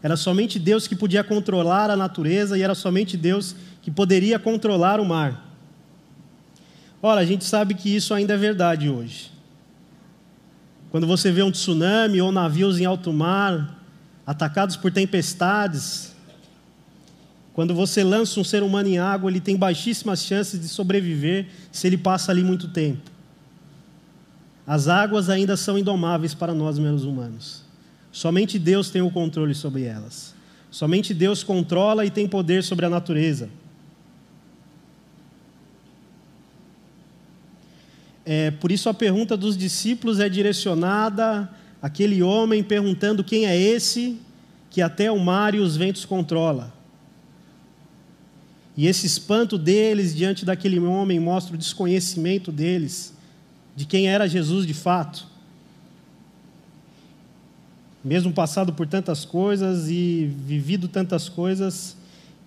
Era 0.02 0.16
somente 0.16 0.58
Deus 0.58 0.86
que 0.86 0.94
podia 0.94 1.24
controlar 1.24 1.90
a 1.90 1.96
natureza 1.96 2.56
e 2.56 2.62
era 2.62 2.74
somente 2.74 3.16
Deus 3.16 3.56
que 3.82 3.90
poderia 3.90 4.38
controlar 4.38 5.00
o 5.00 5.04
mar. 5.04 5.44
Ora, 7.02 7.20
a 7.20 7.24
gente 7.24 7.44
sabe 7.44 7.74
que 7.74 7.94
isso 7.94 8.14
ainda 8.14 8.34
é 8.34 8.36
verdade 8.36 8.88
hoje. 8.88 9.30
Quando 10.90 11.06
você 11.06 11.30
vê 11.30 11.42
um 11.42 11.50
tsunami 11.50 12.20
ou 12.20 12.32
navios 12.32 12.78
em 12.80 12.84
alto 12.84 13.12
mar 13.12 13.76
atacados 14.26 14.76
por 14.76 14.92
tempestades, 14.92 16.14
quando 17.52 17.74
você 17.74 18.04
lança 18.04 18.38
um 18.38 18.44
ser 18.44 18.62
humano 18.62 18.88
em 18.88 18.98
água, 18.98 19.30
ele 19.30 19.40
tem 19.40 19.56
baixíssimas 19.56 20.22
chances 20.22 20.60
de 20.60 20.68
sobreviver 20.68 21.46
se 21.72 21.86
ele 21.86 21.98
passa 21.98 22.30
ali 22.30 22.42
muito 22.44 22.68
tempo. 22.68 23.10
As 24.66 24.86
águas 24.86 25.28
ainda 25.28 25.56
são 25.56 25.78
indomáveis 25.78 26.34
para 26.34 26.54
nós, 26.54 26.78
meros 26.78 27.04
humanos. 27.04 27.64
Somente 28.12 28.58
Deus 28.58 28.90
tem 28.90 29.02
o 29.02 29.10
controle 29.10 29.54
sobre 29.54 29.84
elas. 29.84 30.34
Somente 30.70 31.14
Deus 31.14 31.42
controla 31.42 32.04
e 32.04 32.10
tem 32.10 32.28
poder 32.28 32.62
sobre 32.62 32.86
a 32.86 32.90
natureza. 32.90 33.48
É, 38.30 38.50
por 38.50 38.70
isso 38.70 38.90
a 38.90 38.94
pergunta 38.94 39.38
dos 39.38 39.56
discípulos 39.56 40.20
é 40.20 40.28
direcionada 40.28 41.48
àquele 41.80 42.22
homem 42.22 42.62
perguntando 42.62 43.24
quem 43.24 43.46
é 43.46 43.56
esse 43.56 44.18
que 44.68 44.82
até 44.82 45.10
o 45.10 45.18
mar 45.18 45.54
e 45.54 45.60
os 45.60 45.78
ventos 45.78 46.04
controla. 46.04 46.70
E 48.76 48.86
esse 48.86 49.06
espanto 49.06 49.56
deles 49.56 50.14
diante 50.14 50.44
daquele 50.44 50.78
homem 50.78 51.18
mostra 51.18 51.54
o 51.54 51.58
desconhecimento 51.58 52.52
deles 52.52 53.14
de 53.74 53.86
quem 53.86 54.08
era 54.08 54.28
Jesus 54.28 54.66
de 54.66 54.74
fato. 54.74 55.26
Mesmo 58.04 58.30
passado 58.30 58.74
por 58.74 58.86
tantas 58.86 59.24
coisas 59.24 59.88
e 59.88 60.30
vivido 60.46 60.86
tantas 60.86 61.30
coisas, 61.30 61.96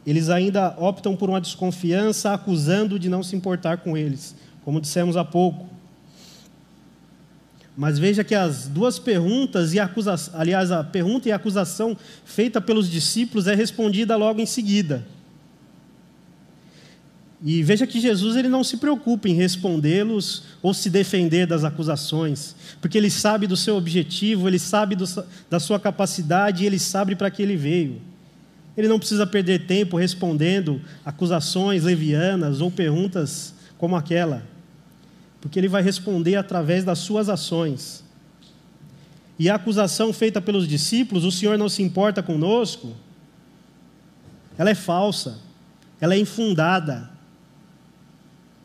eles 0.06 0.30
ainda 0.30 0.76
optam 0.78 1.16
por 1.16 1.28
uma 1.28 1.42
desconfiança, 1.42 2.32
acusando 2.36 3.00
de 3.00 3.10
não 3.10 3.24
se 3.24 3.36
importar 3.36 3.78
com 3.78 3.98
eles, 3.98 4.36
como 4.64 4.82
dissemos 4.82 5.18
há 5.18 5.24
pouco. 5.24 5.70
Mas 7.76 7.98
veja 7.98 8.24
que 8.24 8.36
as 8.36 8.68
duas 8.68 9.00
perguntas 9.00 9.74
e 9.74 9.80
acusação, 9.80 10.40
aliás, 10.40 10.72
a 10.72 10.84
pergunta 10.84 11.30
e 11.30 11.32
a 11.32 11.38
acusação 11.38 11.98
feita 12.26 12.60
pelos 12.60 12.90
discípulos 12.90 13.48
é 13.48 13.56
respondida 13.56 14.16
logo 14.16 14.42
em 14.42 14.46
seguida. 14.46 15.06
E 17.44 17.64
veja 17.64 17.88
que 17.88 18.00
Jesus 18.00 18.36
ele 18.36 18.48
não 18.48 18.64
se 18.64 18.78
preocupa 18.78 19.28
em 19.28 19.34
respondê-los 19.34 20.44
ou 20.62 20.76
se 20.76 20.92
defender 20.92 21.48
das 21.48 21.64
acusações, 21.64 22.56
porque 22.80 22.98
ele 22.98 23.10
sabe 23.10 23.48
do 23.48 23.58
seu 23.58 23.76
objetivo, 23.78 24.48
ele 24.48 24.60
sabe 24.60 24.96
do, 24.96 25.06
da 25.50 25.60
sua 25.60 25.80
capacidade 25.80 26.64
e 26.64 26.68
ele 26.68 26.78
sabe 26.78 27.16
para 27.16 27.32
que 27.32 27.42
ele 27.42 27.56
veio. 27.56 28.00
Ele 28.78 28.88
não 28.88 29.00
precisa 29.00 29.26
perder 29.26 29.66
tempo 29.66 29.98
respondendo 29.98 30.80
acusações 31.04 31.84
levianas 31.84 32.62
ou 32.62 32.70
perguntas 32.70 33.56
como 33.76 33.96
aquela, 33.96 34.44
porque 35.42 35.60
ele 35.60 35.68
vai 35.68 35.82
responder 35.82 36.36
através 36.36 36.86
das 36.86 37.00
suas 37.00 37.28
ações. 37.28 38.04
E 39.38 39.50
a 39.50 39.56
acusação 39.56 40.14
feita 40.14 40.40
pelos 40.40 40.68
discípulos, 40.68 41.26
o 41.26 41.32
Senhor 41.32 41.58
não 41.58 41.68
se 41.68 41.82
importa 41.82 42.24
conosco, 42.24 42.96
ela 44.58 44.70
é 44.70 44.76
falsa, 44.76 45.40
ela 46.00 46.14
é 46.14 46.20
infundada 46.20 47.12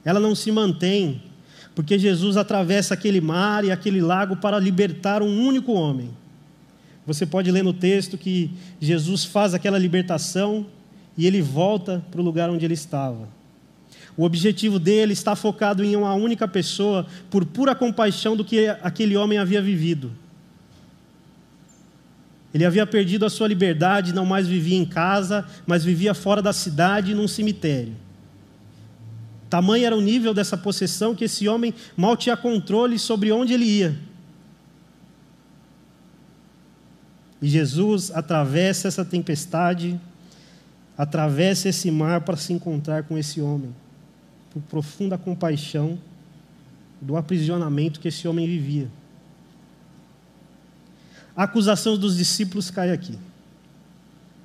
ela 0.06 0.20
não 0.20 0.36
se 0.36 0.52
mantém, 0.52 1.20
porque 1.74 1.98
Jesus 1.98 2.36
atravessa 2.36 2.94
aquele 2.94 3.20
mar 3.20 3.64
e 3.64 3.72
aquele 3.72 4.00
lago 4.00 4.36
para 4.36 4.56
libertar 4.56 5.20
um 5.20 5.44
único 5.44 5.72
homem. 5.72 6.10
Você 7.04 7.26
pode 7.26 7.50
ler 7.50 7.64
no 7.64 7.72
texto 7.72 8.16
que 8.16 8.52
Jesus 8.80 9.24
faz 9.24 9.52
aquela 9.52 9.76
libertação 9.76 10.64
e 11.18 11.26
ele 11.26 11.42
volta 11.42 12.04
para 12.08 12.20
o 12.20 12.24
lugar 12.24 12.48
onde 12.48 12.64
ele 12.64 12.74
estava. 12.74 13.28
O 14.16 14.24
objetivo 14.24 14.78
dele 14.78 15.12
está 15.12 15.36
focado 15.36 15.84
em 15.84 15.94
uma 15.94 16.14
única 16.14 16.48
pessoa, 16.48 17.06
por 17.30 17.44
pura 17.44 17.74
compaixão 17.74 18.36
do 18.36 18.44
que 18.44 18.68
aquele 18.82 19.16
homem 19.16 19.38
havia 19.38 19.60
vivido. 19.60 20.10
Ele 22.54 22.64
havia 22.64 22.86
perdido 22.86 23.26
a 23.26 23.30
sua 23.30 23.46
liberdade, 23.46 24.14
não 24.14 24.24
mais 24.24 24.48
vivia 24.48 24.78
em 24.78 24.86
casa, 24.86 25.46
mas 25.66 25.84
vivia 25.84 26.14
fora 26.14 26.40
da 26.40 26.54
cidade, 26.54 27.14
num 27.14 27.28
cemitério. 27.28 27.94
Tamanho 29.50 29.84
era 29.84 29.96
o 29.96 30.00
nível 30.00 30.32
dessa 30.32 30.56
possessão 30.56 31.14
que 31.14 31.24
esse 31.24 31.46
homem 31.46 31.74
mal 31.96 32.16
tinha 32.16 32.36
controle 32.36 32.98
sobre 32.98 33.30
onde 33.30 33.52
ele 33.52 33.64
ia. 33.64 33.96
E 37.40 37.48
Jesus 37.48 38.10
atravessa 38.10 38.88
essa 38.88 39.04
tempestade, 39.04 40.00
atravessa 40.96 41.68
esse 41.68 41.90
mar 41.90 42.22
para 42.22 42.36
se 42.36 42.52
encontrar 42.52 43.02
com 43.02 43.18
esse 43.18 43.40
homem, 43.40 43.74
por 44.56 44.62
profunda 44.62 45.18
compaixão 45.18 45.98
do 46.98 47.14
aprisionamento 47.14 48.00
que 48.00 48.08
esse 48.08 48.26
homem 48.26 48.46
vivia. 48.46 48.88
A 51.36 51.42
acusação 51.42 51.98
dos 51.98 52.16
discípulos 52.16 52.70
cai 52.70 52.90
aqui. 52.90 53.18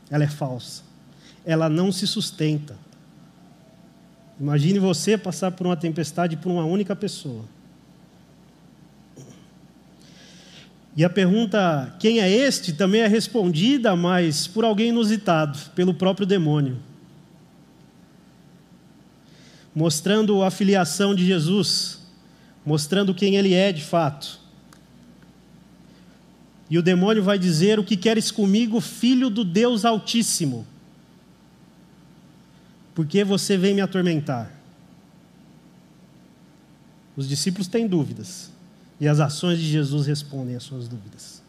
Ela 0.10 0.26
é 0.26 0.28
falsa. 0.28 0.84
Ela 1.46 1.70
não 1.70 1.94
se 1.94 2.06
sustenta. 2.06 2.76
Imagine 4.38 4.80
você 4.80 5.18
passar 5.18 5.52
por 5.52 5.66
uma 5.66 5.78
tempestade 5.78 6.36
por 6.36 6.52
uma 6.52 6.66
única 6.66 6.94
pessoa. 6.94 7.46
E 10.94 11.06
a 11.06 11.10
pergunta, 11.10 11.96
quem 12.00 12.20
é 12.20 12.30
este, 12.30 12.74
também 12.74 13.00
é 13.00 13.08
respondida, 13.08 13.96
mas 13.96 14.46
por 14.46 14.66
alguém 14.66 14.90
inusitado, 14.90 15.58
pelo 15.74 15.94
próprio 15.94 16.28
demônio. 16.28 16.91
Mostrando 19.74 20.44
a 20.44 20.52
filiação 20.52 21.16
de 21.16 21.26
Jesus, 21.26 22.00
mostrando 22.66 23.14
quem 23.16 23.36
ele 23.36 23.54
é 23.54 23.72
de 23.72 23.84
fato. 23.84 24.40
E 26.70 26.78
o 26.78 26.82
demônio 26.82 27.24
vai 27.24 27.38
dizer: 27.38 27.80
O 27.80 27.84
que 27.84 27.98
queres 27.98 28.32
comigo, 28.32 28.80
filho 28.80 29.30
do 29.30 29.44
Deus 29.44 29.86
Altíssimo? 29.86 30.66
Porque 32.94 33.24
você 33.24 33.58
vem 33.58 33.74
me 33.74 33.82
atormentar? 33.82 34.52
Os 37.16 37.28
discípulos 37.28 37.68
têm 37.68 37.88
dúvidas, 37.88 38.52
e 39.00 39.08
as 39.08 39.20
ações 39.20 39.60
de 39.60 39.66
Jesus 39.66 40.08
respondem 40.08 40.56
às 40.56 40.64
suas 40.64 40.88
dúvidas. 40.88 41.42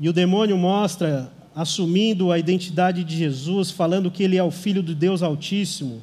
E 0.00 0.08
o 0.08 0.12
demônio 0.12 0.56
mostra, 0.56 1.32
assumindo 1.58 2.30
a 2.30 2.38
identidade 2.38 3.02
de 3.02 3.16
Jesus, 3.16 3.72
falando 3.72 4.12
que 4.12 4.22
ele 4.22 4.36
é 4.36 4.42
o 4.44 4.50
Filho 4.50 4.80
do 4.80 4.94
Deus 4.94 5.24
Altíssimo, 5.24 6.00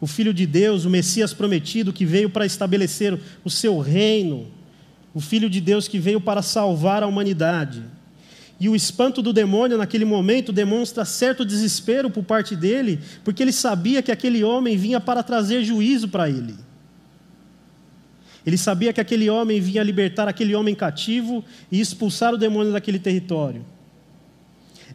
o 0.00 0.08
Filho 0.08 0.34
de 0.34 0.44
Deus, 0.44 0.84
o 0.84 0.90
Messias 0.90 1.32
prometido 1.32 1.92
que 1.92 2.04
veio 2.04 2.28
para 2.28 2.44
estabelecer 2.44 3.16
o 3.44 3.48
seu 3.48 3.78
reino, 3.78 4.48
o 5.14 5.20
Filho 5.20 5.48
de 5.48 5.60
Deus 5.60 5.86
que 5.86 6.00
veio 6.00 6.20
para 6.20 6.42
salvar 6.42 7.04
a 7.04 7.06
humanidade. 7.06 7.84
E 8.58 8.68
o 8.68 8.74
espanto 8.74 9.22
do 9.22 9.32
demônio 9.32 9.78
naquele 9.78 10.04
momento 10.04 10.52
demonstra 10.52 11.04
certo 11.04 11.44
desespero 11.44 12.10
por 12.10 12.24
parte 12.24 12.56
dele, 12.56 12.98
porque 13.22 13.40
ele 13.40 13.52
sabia 13.52 14.02
que 14.02 14.10
aquele 14.10 14.42
homem 14.42 14.76
vinha 14.76 14.98
para 14.98 15.22
trazer 15.22 15.62
juízo 15.62 16.08
para 16.08 16.28
ele. 16.28 16.56
Ele 18.44 18.58
sabia 18.58 18.92
que 18.92 19.00
aquele 19.00 19.30
homem 19.30 19.60
vinha 19.60 19.80
libertar 19.84 20.26
aquele 20.26 20.56
homem 20.56 20.74
cativo 20.74 21.44
e 21.70 21.80
expulsar 21.80 22.34
o 22.34 22.38
demônio 22.38 22.72
daquele 22.72 22.98
território. 22.98 23.64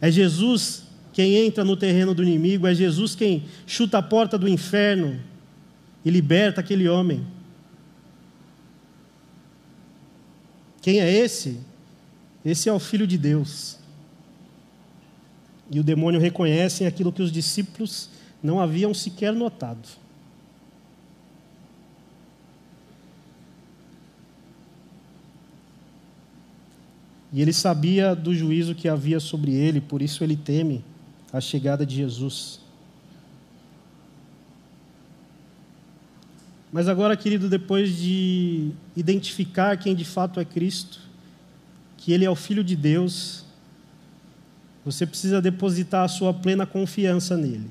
É 0.04 0.10
Jesus 0.10 0.82
quem 1.14 1.34
entra 1.34 1.64
no 1.64 1.78
terreno 1.78 2.12
do 2.14 2.22
inimigo, 2.22 2.66
é 2.66 2.74
Jesus 2.74 3.14
quem 3.14 3.44
chuta 3.66 3.96
a 3.96 4.02
porta 4.02 4.36
do 4.36 4.46
inferno 4.46 5.18
e 6.04 6.10
liberta 6.10 6.60
aquele 6.60 6.86
homem. 6.86 7.26
Quem 10.82 11.00
é 11.00 11.10
esse? 11.10 11.58
Esse 12.44 12.68
é 12.68 12.72
o 12.74 12.78
Filho 12.78 13.06
de 13.06 13.16
Deus. 13.16 13.78
E 15.70 15.80
o 15.80 15.82
demônio 15.82 16.20
reconhece 16.20 16.84
aquilo 16.84 17.10
que 17.10 17.22
os 17.22 17.32
discípulos 17.32 18.10
não 18.42 18.60
haviam 18.60 18.92
sequer 18.92 19.32
notado. 19.32 19.88
E 27.34 27.42
ele 27.42 27.52
sabia 27.52 28.14
do 28.14 28.32
juízo 28.32 28.76
que 28.76 28.88
havia 28.88 29.18
sobre 29.18 29.52
ele, 29.52 29.80
por 29.80 30.00
isso 30.00 30.22
ele 30.22 30.36
teme 30.36 30.84
a 31.32 31.40
chegada 31.40 31.84
de 31.84 31.96
Jesus. 31.96 32.60
Mas 36.72 36.86
agora, 36.86 37.16
querido, 37.16 37.48
depois 37.48 37.96
de 37.96 38.70
identificar 38.96 39.76
quem 39.76 39.96
de 39.96 40.04
fato 40.04 40.38
é 40.38 40.44
Cristo, 40.44 41.00
que 41.96 42.12
Ele 42.12 42.24
é 42.24 42.30
o 42.30 42.36
Filho 42.36 42.62
de 42.62 42.76
Deus, 42.76 43.44
você 44.84 45.04
precisa 45.04 45.42
depositar 45.42 46.04
a 46.04 46.08
sua 46.08 46.32
plena 46.32 46.64
confiança 46.64 47.36
nele. 47.36 47.68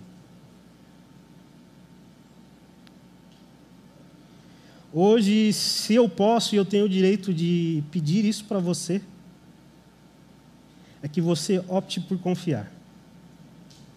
Hoje, 4.91 5.53
se 5.53 5.95
eu 5.95 6.09
posso 6.09 6.53
e 6.53 6.57
eu 6.57 6.65
tenho 6.65 6.85
o 6.85 6.89
direito 6.89 7.33
de 7.33 7.81
pedir 7.91 8.25
isso 8.25 8.43
para 8.43 8.59
você, 8.59 9.01
é 11.03 11.07
que 11.09 11.19
você 11.19 11.61
opte 11.67 11.99
por 11.99 12.17
confiar. 12.17 12.71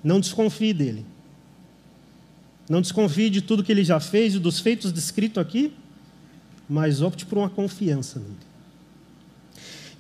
Não 0.03 0.19
desconfie 0.19 0.75
dele. 0.75 1.07
Não 2.69 2.81
desconfie 2.81 3.31
de 3.31 3.41
tudo 3.41 3.63
que 3.63 3.71
ele 3.71 3.85
já 3.85 4.01
fez 4.01 4.35
e 4.35 4.41
dos 4.41 4.59
feitos 4.59 4.91
descritos 4.91 5.41
aqui, 5.41 5.73
mas 6.69 7.01
opte 7.01 7.25
por 7.25 7.39
uma 7.39 7.49
confiança 7.49 8.19
nele. 8.19 8.37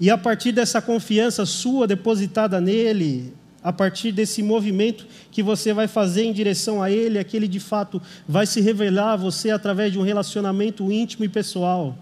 E 0.01 0.11
a 0.11 0.19
partir 0.19 0.51
dessa 0.51 0.83
confiança 0.83 1.47
sua 1.47 1.87
depositada 1.87 2.61
nele, 2.61 3.33
a 3.63 3.73
partir 3.73 4.13
desse 4.13 4.43
movimento 4.43 5.07
que 5.31 5.43
você 5.43 5.73
vai 5.73 5.89
fazer 5.89 6.25
em 6.25 6.33
direção 6.33 6.83
a 6.83 6.91
ele, 6.91 7.19
aquele 7.19 7.49
de 7.49 7.61
fato 7.61 8.03
vai 8.29 8.47
se 8.47 8.61
revelar 8.61 9.13
a 9.13 9.17
você 9.17 9.51
através 9.51 9.93
de 9.93 9.99
um 9.99 10.03
relacionamento 10.03 10.91
íntimo 10.91 11.25
e 11.25 11.29
pessoal. 11.29 11.97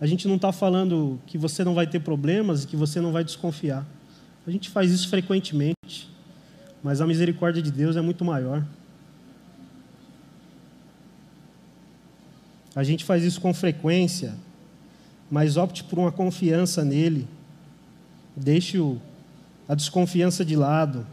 A 0.00 0.06
gente 0.06 0.26
não 0.26 0.36
está 0.36 0.52
falando 0.52 1.20
que 1.26 1.38
você 1.38 1.64
não 1.64 1.74
vai 1.74 1.86
ter 1.86 2.00
problemas 2.00 2.64
e 2.64 2.66
que 2.66 2.76
você 2.76 3.00
não 3.00 3.12
vai 3.12 3.24
desconfiar. 3.24 3.86
A 4.46 4.50
gente 4.50 4.68
faz 4.68 4.90
isso 4.90 5.08
frequentemente, 5.08 6.10
mas 6.82 7.00
a 7.00 7.06
misericórdia 7.06 7.62
de 7.62 7.70
Deus 7.70 7.96
é 7.96 8.00
muito 8.00 8.24
maior. 8.24 8.64
A 12.76 12.82
gente 12.82 13.04
faz 13.04 13.22
isso 13.22 13.40
com 13.40 13.54
frequência, 13.54 14.34
mas 15.30 15.56
opte 15.56 15.84
por 15.84 15.98
uma 15.98 16.10
confiança 16.10 16.84
nele. 16.84 17.26
Deixe 18.36 18.78
a 19.68 19.74
desconfiança 19.74 20.44
de 20.44 20.56
lado. 20.56 21.06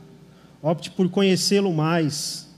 Opte 0.62 0.90
por 0.90 1.08
conhecê-lo 1.08 1.72
mais. 1.72 2.51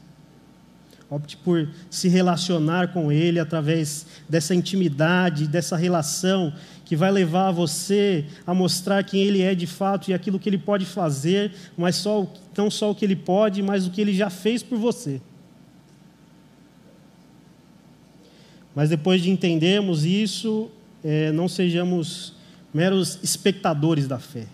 Opte 1.09 1.37
por 1.37 1.69
se 1.89 2.07
relacionar 2.07 2.91
com 2.91 3.11
Ele 3.11 3.39
através 3.39 4.05
dessa 4.27 4.55
intimidade, 4.55 5.47
dessa 5.47 5.77
relação 5.77 6.53
que 6.85 6.95
vai 6.95 7.11
levar 7.11 7.51
você 7.51 8.25
a 8.45 8.53
mostrar 8.53 9.03
quem 9.03 9.21
Ele 9.21 9.41
é 9.41 9.53
de 9.53 9.67
fato 9.67 10.09
e 10.09 10.13
aquilo 10.13 10.39
que 10.39 10.49
Ele 10.49 10.57
pode 10.57 10.85
fazer, 10.85 11.51
mas 11.77 11.95
só, 11.95 12.27
não 12.57 12.69
só 12.69 12.91
o 12.91 12.95
que 12.95 13.05
Ele 13.05 13.15
pode, 13.15 13.61
mas 13.61 13.85
o 13.85 13.91
que 13.91 14.01
Ele 14.01 14.13
já 14.13 14.29
fez 14.29 14.63
por 14.63 14.77
você. 14.77 15.21
Mas 18.75 18.89
depois 18.89 19.21
de 19.21 19.29
entendermos 19.29 20.03
isso, 20.03 20.69
é, 21.03 21.31
não 21.31 21.47
sejamos 21.47 22.33
meros 22.73 23.19
espectadores 23.21 24.07
da 24.07 24.17
fé. 24.17 24.47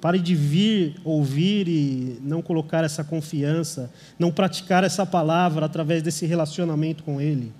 Pare 0.00 0.20
de 0.20 0.34
vir, 0.34 0.94
ouvir 1.04 1.66
e 1.66 2.18
não 2.22 2.40
colocar 2.40 2.84
essa 2.84 3.02
confiança, 3.02 3.90
não 4.18 4.30
praticar 4.30 4.84
essa 4.84 5.04
palavra 5.04 5.66
através 5.66 6.02
desse 6.02 6.24
relacionamento 6.24 7.02
com 7.02 7.20
Ele. 7.20 7.52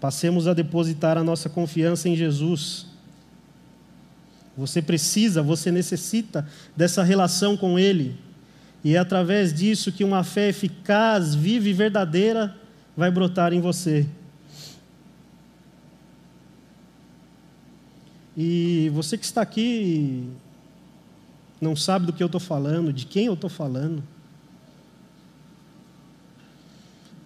Passemos 0.00 0.46
a 0.46 0.54
depositar 0.54 1.18
a 1.18 1.24
nossa 1.24 1.48
confiança 1.48 2.08
em 2.08 2.14
Jesus. 2.14 2.86
Você 4.56 4.80
precisa, 4.80 5.42
você 5.42 5.70
necessita 5.70 6.46
dessa 6.76 7.02
relação 7.02 7.56
com 7.56 7.78
Ele. 7.78 8.16
E 8.84 8.94
é 8.94 8.98
através 8.98 9.52
disso 9.52 9.92
que 9.92 10.04
uma 10.04 10.22
fé 10.22 10.48
eficaz, 10.48 11.34
viva 11.34 11.68
e 11.68 11.72
verdadeira 11.72 12.56
vai 12.96 13.10
brotar 13.10 13.52
em 13.52 13.60
você. 13.60 14.06
E 18.42 18.88
você 18.94 19.18
que 19.18 19.24
está 19.26 19.42
aqui 19.42 20.26
não 21.60 21.76
sabe 21.76 22.06
do 22.06 22.12
que 22.14 22.22
eu 22.22 22.26
estou 22.26 22.40
falando, 22.40 22.90
de 22.90 23.04
quem 23.04 23.26
eu 23.26 23.34
estou 23.34 23.50
falando. 23.50 24.02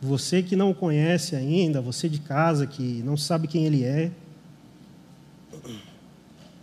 Você 0.03 0.43
que 0.43 0.57
não 0.57 0.73
o 0.73 0.75
conhece 0.75 1.37
ainda, 1.37 1.81
você 1.81 2.09
de 2.09 2.19
casa 2.19 2.67
que 2.67 3.01
não 3.05 3.17
sabe 3.17 3.47
quem 3.47 3.65
ele 3.65 3.85
é, 3.85 4.11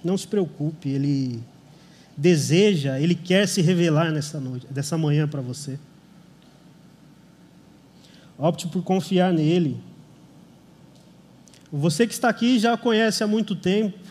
não 0.04 0.18
se 0.18 0.28
preocupe, 0.28 0.90
ele 0.90 1.42
deseja, 2.18 3.00
ele 3.00 3.16
quer 3.16 3.48
se 3.48 3.62
revelar 3.62 4.12
nessa 4.12 4.38
noite, 4.38 4.68
dessa 4.68 4.98
manhã 4.98 5.30
para 5.30 5.40
você. 5.40 5.80
Opte 8.38 8.68
por 8.68 8.84
confiar 8.84 9.32
nele. 9.32 9.82
Você 11.72 12.06
que 12.06 12.14
está 12.14 12.28
aqui 12.28 12.60
já 12.60 12.76
conhece 12.76 13.24
há 13.24 13.28
muito 13.28 13.56
tempo. 13.56 14.11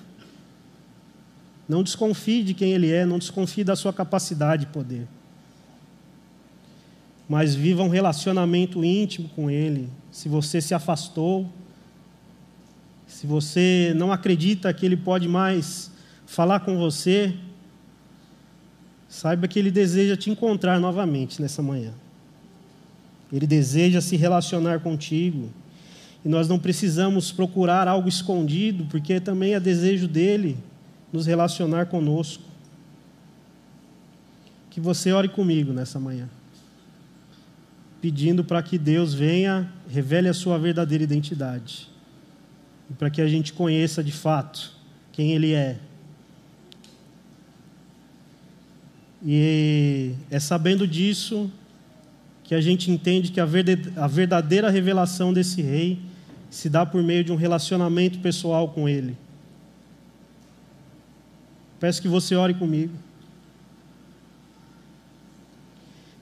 Não 1.71 1.83
desconfie 1.83 2.43
de 2.43 2.53
quem 2.53 2.73
ele 2.73 2.91
é, 2.91 3.07
não 3.07 3.19
desconfie 3.19 3.65
da 3.65 3.77
sua 3.77 3.93
capacidade 3.93 4.67
de 4.67 4.73
poder. 4.73 5.07
Mas 7.29 7.55
viva 7.55 7.83
um 7.83 7.89
relacionamento 7.89 8.85
íntimo 8.85 9.29
com 9.31 9.49
ele. 9.49 9.89
Se 10.11 10.29
você 10.29 10.61
se 10.61 10.75
afastou, 10.75 11.49
se 13.07 13.27
você 13.27 13.93
não 13.97 14.13
acredita 14.13 14.75
que 14.75 14.85
ele 14.85 14.97
pode 14.97 15.29
mais 15.29 15.91
falar 16.27 16.61
com 16.61 16.77
você, 16.77 17.35
Saiba 19.11 19.49
que 19.49 19.59
Ele 19.59 19.73
deseja 19.73 20.17
te 20.17 20.31
encontrar 20.31 20.79
novamente 20.79 21.43
nessa 21.43 21.61
manhã. 21.61 21.93
Ele 23.33 23.45
deseja 23.45 24.01
se 24.01 24.17
relacionar 24.17 24.79
contigo. 24.79 25.51
E 26.25 26.29
nós 26.29 26.49
não 26.49 26.61
precisamos 26.61 27.33
procurar 27.33 27.89
algo 27.89 28.09
escondido, 28.09 28.87
porque 28.89 29.19
também 29.19 29.55
é 29.55 29.61
desejo 29.61 30.07
dele 30.07 30.57
nos 31.13 31.27
relacionar 31.27 31.87
conosco. 31.87 32.45
Que 34.71 34.81
você 34.81 35.13
ore 35.13 35.29
comigo 35.29 35.73
nessa 35.73 35.99
manhã, 35.99 36.29
pedindo 38.01 38.45
para 38.45 38.63
que 38.63 38.79
Deus 38.79 39.13
venha, 39.13 39.73
revele 39.89 40.29
a 40.29 40.35
sua 40.35 40.59
verdadeira 40.59 41.03
identidade, 41.03 41.89
e 42.89 42.95
para 42.95 43.11
que 43.11 43.21
a 43.21 43.27
gente 43.27 43.53
conheça 43.53 44.03
de 44.03 44.13
fato 44.13 44.73
quem 45.13 45.33
Ele 45.33 45.53
é. 45.53 45.77
E 49.23 50.15
é 50.31 50.39
sabendo 50.39 50.87
disso 50.87 51.51
que 52.45 52.55
a 52.55 52.61
gente 52.61 52.91
entende 52.91 53.33
que 53.33 53.41
a 53.41 54.07
verdadeira 54.07 54.71
revelação 54.71 55.33
desse 55.33 55.61
Rei 55.61 55.99
se 56.49 56.69
dá 56.71 56.87
por 56.87 57.03
meio 57.03 57.23
de 57.23 57.31
um 57.31 57.37
relacionamento 57.37 58.21
pessoal 58.21 58.69
com 58.69 58.89
Ele. 58.89 59.17
Peço 61.81 62.03
que 62.03 62.09
você 62.09 62.37
ore 62.37 62.55
comigo. 62.55 62.93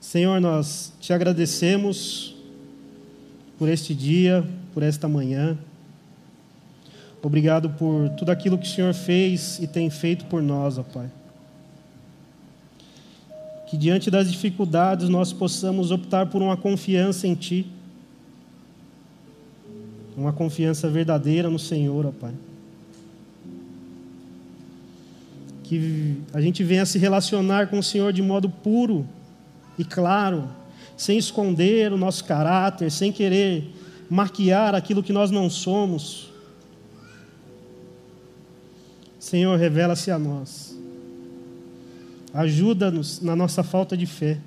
Senhor, 0.00 0.40
nós 0.40 0.92
te 1.00 1.12
agradecemos 1.12 2.34
por 3.58 3.68
este 3.68 3.94
dia, 3.94 4.48
por 4.72 4.82
esta 4.82 5.08
manhã. 5.08 5.58
Obrigado 7.20 7.70
por 7.70 8.08
tudo 8.10 8.30
aquilo 8.30 8.56
que 8.56 8.66
o 8.66 8.70
Senhor 8.70 8.94
fez 8.94 9.58
e 9.58 9.66
tem 9.66 9.90
feito 9.90 10.24
por 10.26 10.40
nós, 10.40 10.78
ó 10.78 10.84
Pai. 10.84 11.10
Que 13.68 13.76
diante 13.76 14.10
das 14.10 14.30
dificuldades 14.30 15.08
nós 15.08 15.32
possamos 15.32 15.90
optar 15.90 16.26
por 16.26 16.40
uma 16.40 16.56
confiança 16.56 17.26
em 17.26 17.34
Ti 17.34 17.70
uma 20.18 20.32
confiança 20.32 20.88
verdadeira 20.88 21.48
no 21.48 21.60
Senhor, 21.60 22.04
ó 22.04 22.10
Pai. 22.10 22.34
Que 25.68 26.16
a 26.32 26.40
gente 26.40 26.64
venha 26.64 26.86
se 26.86 26.98
relacionar 26.98 27.66
com 27.66 27.78
o 27.78 27.82
Senhor 27.82 28.10
de 28.10 28.22
modo 28.22 28.48
puro 28.48 29.06
e 29.78 29.84
claro, 29.84 30.48
sem 30.96 31.18
esconder 31.18 31.92
o 31.92 31.98
nosso 31.98 32.24
caráter, 32.24 32.90
sem 32.90 33.12
querer 33.12 33.70
maquiar 34.08 34.74
aquilo 34.74 35.02
que 35.02 35.12
nós 35.12 35.30
não 35.30 35.50
somos. 35.50 36.30
Senhor, 39.20 39.58
revela-se 39.58 40.10
a 40.10 40.18
nós. 40.18 40.74
Ajuda-nos 42.32 43.20
na 43.20 43.36
nossa 43.36 43.62
falta 43.62 43.94
de 43.94 44.06
fé. 44.06 44.38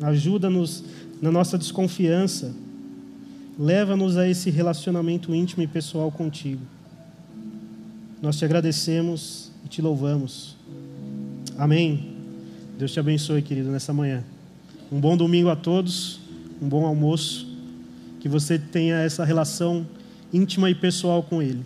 Ajuda-nos 0.00 0.82
na 1.20 1.30
nossa 1.30 1.58
desconfiança. 1.58 2.54
Leva-nos 3.58 4.16
a 4.16 4.26
esse 4.26 4.48
relacionamento 4.48 5.34
íntimo 5.34 5.62
e 5.62 5.66
pessoal 5.66 6.10
contigo. 6.10 6.62
Nós 8.22 8.38
te 8.38 8.46
agradecemos 8.46 9.49
e 9.64 9.68
te 9.68 9.80
louvamos. 9.82 10.56
Amém. 11.58 12.16
Deus 12.78 12.92
te 12.92 13.00
abençoe, 13.00 13.42
querido, 13.42 13.70
nessa 13.70 13.92
manhã. 13.92 14.24
Um 14.90 14.98
bom 14.98 15.16
domingo 15.16 15.48
a 15.50 15.56
todos, 15.56 16.20
um 16.60 16.68
bom 16.68 16.86
almoço. 16.86 17.48
Que 18.20 18.28
você 18.28 18.58
tenha 18.58 18.96
essa 18.96 19.24
relação 19.24 19.86
íntima 20.32 20.70
e 20.70 20.74
pessoal 20.74 21.22
com 21.22 21.42
Ele. 21.42 21.64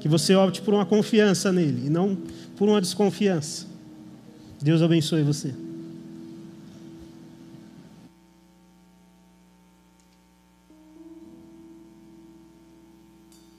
Que 0.00 0.08
você 0.08 0.34
opte 0.34 0.62
por 0.62 0.74
uma 0.74 0.86
confiança 0.86 1.52
nele 1.52 1.86
e 1.86 1.90
não 1.90 2.16
por 2.56 2.68
uma 2.68 2.80
desconfiança. 2.80 3.66
Deus 4.60 4.82
abençoe 4.82 5.22
você. 5.22 5.54